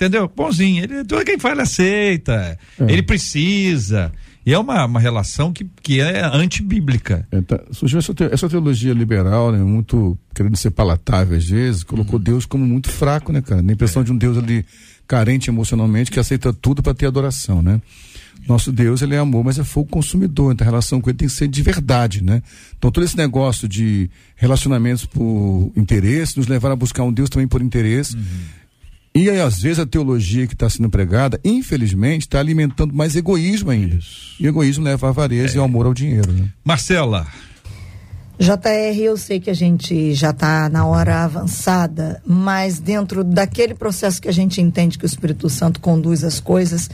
[0.00, 0.32] Entendeu?
[0.34, 0.82] Bonzinho.
[0.82, 2.58] Ele, tudo quem fala aceita.
[2.80, 2.90] É.
[2.90, 4.10] Ele precisa.
[4.46, 7.28] E é uma, uma relação que, que é antibíblica.
[7.30, 11.82] É, tá, surgiu essa, te, essa teologia liberal, né, muito querendo ser palatável às vezes,
[11.82, 12.24] colocou uhum.
[12.24, 13.60] Deus como muito fraco, né, cara?
[13.60, 14.04] Na impressão é.
[14.06, 14.64] de um Deus ali
[15.06, 17.82] carente emocionalmente, que aceita tudo para ter adoração, né?
[18.48, 21.28] Nosso Deus, ele é amor, mas é fogo consumidor, então a relação com ele tem
[21.28, 22.42] que ser de verdade, né?
[22.78, 27.46] Então todo esse negócio de relacionamentos por interesse, nos levar a buscar um Deus também
[27.46, 28.16] por interesse.
[28.16, 28.60] Uhum
[29.12, 33.70] e aí, às vezes, a teologia que está sendo pregada, infelizmente, está alimentando mais egoísmo
[33.70, 33.96] ainda.
[33.96, 34.36] Isso.
[34.38, 35.56] E egoísmo leva à avareza é.
[35.56, 36.32] e ao amor ao dinheiro.
[36.32, 36.48] Né?
[36.64, 37.26] Marcela.
[38.38, 44.22] JR, eu sei que a gente já está na hora avançada, mas dentro daquele processo
[44.22, 46.88] que a gente entende que o Espírito Santo conduz as coisas,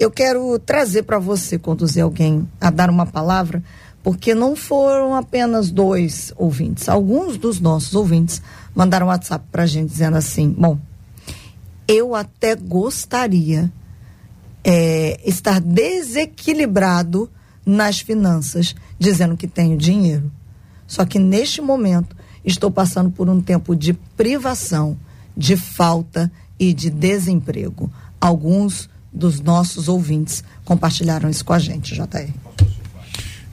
[0.00, 3.62] eu quero trazer para você conduzir alguém a dar uma palavra,
[4.02, 6.88] porque não foram apenas dois ouvintes.
[6.88, 8.42] Alguns dos nossos ouvintes
[8.74, 10.76] mandaram um WhatsApp para a gente dizendo assim: bom,
[11.90, 13.70] eu até gostaria
[14.62, 17.28] é, estar desequilibrado
[17.66, 20.30] nas finanças, dizendo que tenho dinheiro.
[20.86, 24.96] Só que neste momento estou passando por um tempo de privação,
[25.36, 27.90] de falta e de desemprego.
[28.20, 32.30] Alguns dos nossos ouvintes compartilharam isso com a gente, JR.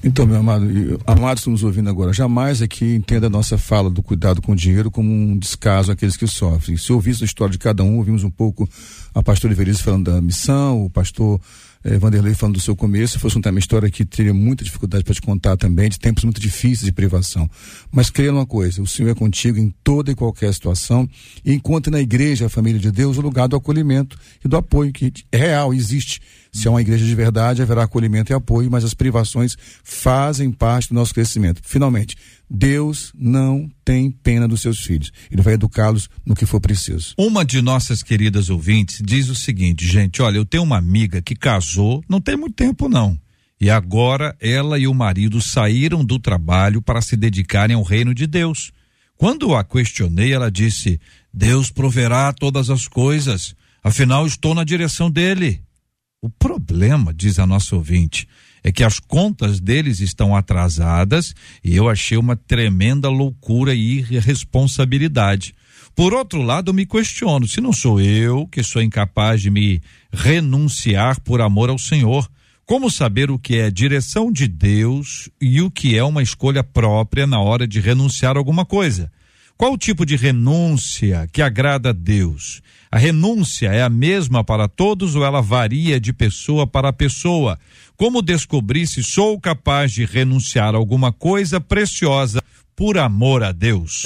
[0.04, 0.66] Então, meu amado,
[1.08, 4.91] amados estamos ouvindo agora, jamais aqui entenda a nossa fala do cuidado com o dinheiro
[4.91, 6.78] como um descaso àqueles que sofrem.
[6.78, 8.70] Se ouvisse a história de cada um, ouvimos um pouco
[9.14, 11.41] a pastoraIverice falando da missão, o pastor
[11.84, 15.22] eh, Vanderlei falando do seu começo, fosse uma história que teria muita dificuldade para te
[15.22, 17.50] contar também, de tempos muito difíceis de privação.
[17.91, 21.10] Mas creia numa coisa, o Senhor é contigo em toda e qualquer situação,
[21.43, 24.93] e encontre na igreja, a família de Deus, o lugar do acolhimento e do apoio
[24.93, 26.22] que é real, existe.
[26.58, 30.89] Se é uma igreja de verdade, haverá acolhimento e apoio, mas as privações fazem parte
[30.89, 31.62] do nosso crescimento.
[31.64, 32.16] Finalmente,
[32.49, 35.12] Deus não tem pena dos seus filhos.
[35.30, 37.14] Ele vai educá-los no que for preciso.
[37.16, 41.36] Uma de nossas queridas ouvintes diz o seguinte, gente, olha, eu tenho uma amiga que
[41.36, 43.16] casou, não tem muito tempo não.
[43.62, 48.26] E agora ela e o marido saíram do trabalho para se dedicarem ao reino de
[48.26, 48.72] Deus.
[49.16, 50.99] Quando a questionei, ela disse:
[51.32, 53.53] Deus proverá todas as coisas,
[53.84, 55.66] afinal estou na direção dele.
[56.20, 58.28] O problema, diz a nossa ouvinte,
[58.63, 65.53] é que as contas deles estão atrasadas e eu achei uma tremenda loucura e irresponsabilidade.
[65.95, 69.80] Por outro lado, eu me questiono se não sou eu que sou incapaz de me
[70.11, 72.28] renunciar por amor ao Senhor.
[72.65, 77.28] Como saber o que é direção de Deus e o que é uma escolha própria
[77.28, 79.11] na hora de renunciar a alguma coisa?
[79.58, 82.62] Qual o tipo de renúncia que agrada a Deus?
[82.91, 87.58] A renúncia é a mesma para todos ou ela varia de pessoa para pessoa?
[87.95, 92.39] Como descobrir se sou capaz de renunciar a alguma coisa preciosa
[92.76, 94.03] por amor a Deus?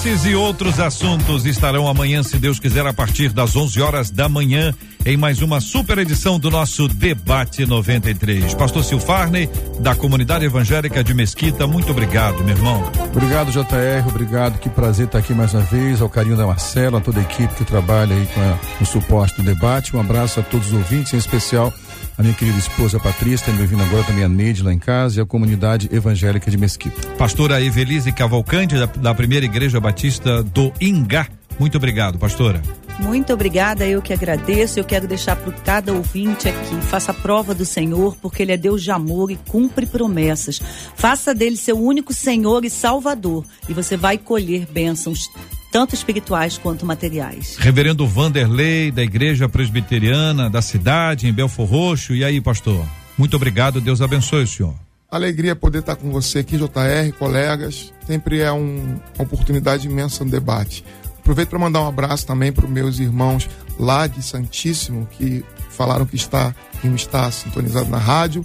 [0.00, 4.30] Esses e outros assuntos estarão amanhã, se Deus quiser, a partir das 11 horas da
[4.30, 4.74] manhã,
[5.04, 8.54] em mais uma super edição do nosso Debate 93.
[8.54, 9.46] Pastor Silfarney,
[9.78, 12.82] da Comunidade Evangélica de Mesquita, muito obrigado, meu irmão.
[13.14, 14.58] Obrigado, JR, obrigado.
[14.58, 16.00] Que prazer estar aqui mais uma vez.
[16.00, 19.36] Ao carinho da Marcela, a toda a equipe que trabalha aí com a, o suporte
[19.36, 19.94] do debate.
[19.94, 21.74] Um abraço a todos os ouvintes, em especial
[22.20, 25.22] a minha querida esposa Patrícia, me ouvindo agora também a Neide lá em casa e
[25.22, 27.08] a comunidade evangélica de Mesquita.
[27.16, 31.26] Pastora Evelise Cavalcante, da, da primeira igreja batista do Ingá.
[31.58, 32.60] Muito obrigado, pastora.
[32.98, 34.78] Muito obrigada, eu que agradeço.
[34.78, 38.56] Eu quero deixar para cada ouvinte aqui: faça a prova do Senhor, porque Ele é
[38.58, 40.60] Deus de amor e cumpre promessas.
[40.94, 45.30] Faça dele seu único Senhor e Salvador, e você vai colher bênçãos
[45.70, 47.56] tanto espirituais quanto materiais.
[47.58, 52.14] Reverendo Vanderlei, da Igreja Presbiteriana da cidade, em Belfor Roxo.
[52.14, 52.84] E aí, pastor?
[53.16, 54.74] Muito obrigado, Deus abençoe o senhor.
[55.10, 57.92] Alegria poder estar com você aqui, JR, colegas.
[58.06, 60.84] Sempre é um, uma oportunidade imensa no debate.
[61.18, 63.48] Aproveito para mandar um abraço também para os meus irmãos
[63.78, 68.44] lá de Santíssimo, que falaram que está, que está sintonizado na rádio.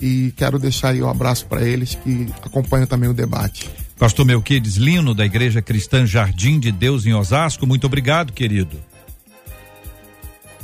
[0.00, 3.70] E quero deixar aí um abraço para eles que acompanham também o debate.
[3.98, 8.82] Pastor Melquides Lino, da Igreja Cristã Jardim de Deus em Osasco, muito obrigado, querido.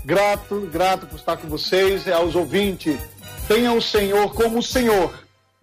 [0.02, 2.96] Grato, grato por estar com vocês e aos ouvintes.
[3.46, 5.12] Tenha o Senhor como o Senhor.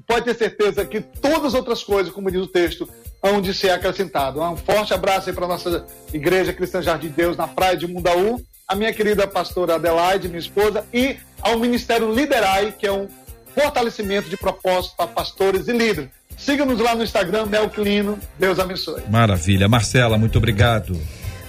[0.06, 2.88] Pode ter certeza que todas as outras coisas, como diz o texto,
[3.24, 4.42] hão de ser acrescentado.
[4.42, 7.88] Um forte abraço aí para a nossa Igreja Cristã Jardim de Deus na praia de
[7.88, 13.08] Mundaú, a minha querida pastora Adelaide, minha esposa, e ao Ministério Liderai, que é um
[13.54, 16.10] fortalecimento de propósitos para pastores e líderes.
[16.38, 18.20] Siga-nos lá no Instagram, Melclino.
[18.40, 19.04] Deus abençoe.
[19.10, 19.70] Maravilha.
[19.70, 21.00] Marcela, muito obrigado.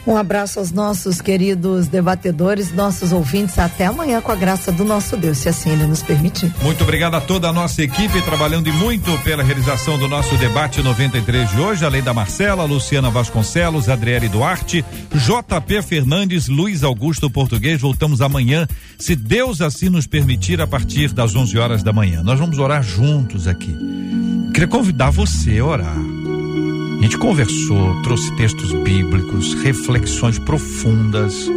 [0.07, 3.59] Um abraço aos nossos queridos debatedores, nossos ouvintes.
[3.59, 6.53] Até amanhã, com a graça do nosso Deus, se assim ele nos permitir.
[6.63, 10.83] Muito obrigado a toda a nossa equipe trabalhando e muito pela realização do nosso debate
[10.83, 11.85] 93 de hoje.
[11.87, 14.85] Além da Marcela, Luciana Vasconcelos, Adriele Duarte,
[15.15, 17.81] JP Fernandes, Luiz Augusto Português.
[17.81, 18.67] Voltamos amanhã,
[18.99, 22.23] se Deus assim nos permitir, a partir das 11 horas da manhã.
[22.23, 23.75] Nós vamos orar juntos aqui.
[24.53, 26.34] Queria convidar você a orar.
[27.05, 31.51] A gente conversou, trouxe textos bíblicos, reflexões profundas.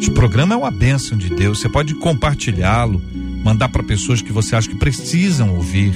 [0.00, 1.60] Esse programa é uma bênção de Deus.
[1.60, 3.00] Você pode compartilhá-lo,
[3.44, 5.94] mandar para pessoas que você acha que precisam ouvir.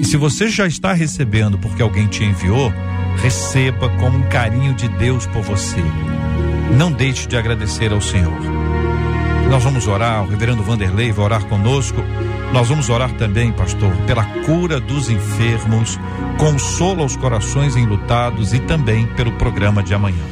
[0.00, 2.72] E se você já está recebendo porque alguém te enviou,
[3.22, 5.80] receba como um carinho de Deus por você.
[6.76, 8.40] Não deixe de agradecer ao Senhor.
[9.48, 12.02] Nós vamos orar, o reverendo Vanderlei vai orar conosco.
[12.52, 15.98] Nós vamos orar também, pastor, pela cura dos enfermos,
[16.38, 20.24] consola os corações enlutados e também pelo programa de amanhã.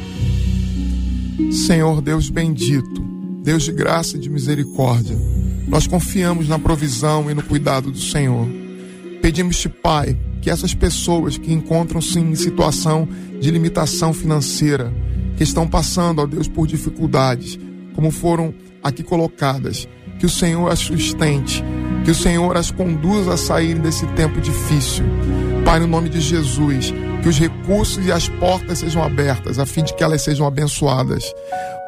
[1.51, 3.01] Senhor Deus bendito,
[3.43, 5.15] Deus de graça e de misericórdia,
[5.67, 8.47] nós confiamos na provisão e no cuidado do Senhor.
[9.21, 13.07] Pedimos-te, Pai, que essas pessoas que encontram-se em situação
[13.39, 14.91] de limitação financeira,
[15.37, 17.59] que estão passando, ó Deus, por dificuldades,
[17.93, 18.53] como foram
[18.83, 19.87] aqui colocadas,
[20.17, 21.63] que o Senhor as sustente,
[22.07, 25.03] que o Senhor as conduza a sair desse tempo difícil.
[25.65, 29.83] Pai, no nome de Jesus, que os recursos e as portas sejam abertas, a fim
[29.83, 31.33] de que elas sejam abençoadas.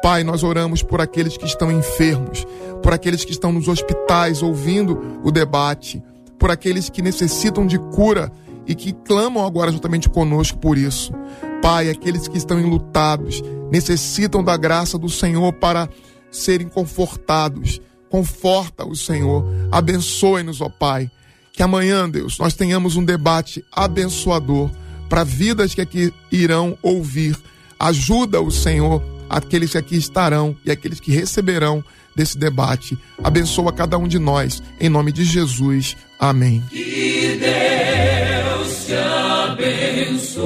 [0.02, 2.46] Pai, nós oramos por aqueles que estão enfermos,
[2.82, 6.02] por aqueles que estão nos hospitais ouvindo o debate,
[6.38, 8.30] por aqueles que necessitam de cura
[8.66, 11.14] e que clamam agora juntamente conosco por isso.
[11.62, 13.42] Pai, aqueles que estão enlutados,
[13.72, 15.88] necessitam da graça do Senhor para
[16.30, 19.46] serem confortados Conforta o Senhor.
[19.70, 21.08] Abençoe-nos, ó Pai.
[21.52, 24.70] Que amanhã, Deus, nós tenhamos um debate abençoador
[25.08, 27.36] para vidas que aqui irão ouvir.
[27.78, 31.84] Ajuda o Senhor, aqueles que aqui estarão e aqueles que receberão
[32.14, 32.98] desse debate.
[33.22, 35.96] Abençoa cada um de nós, em nome de Jesus.
[36.18, 36.62] Amém.
[36.70, 40.40] Que Deus te abençoe.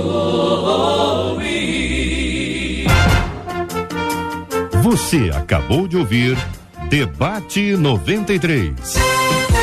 [4.83, 6.37] Você acabou de ouvir
[6.89, 9.54] Debate 93.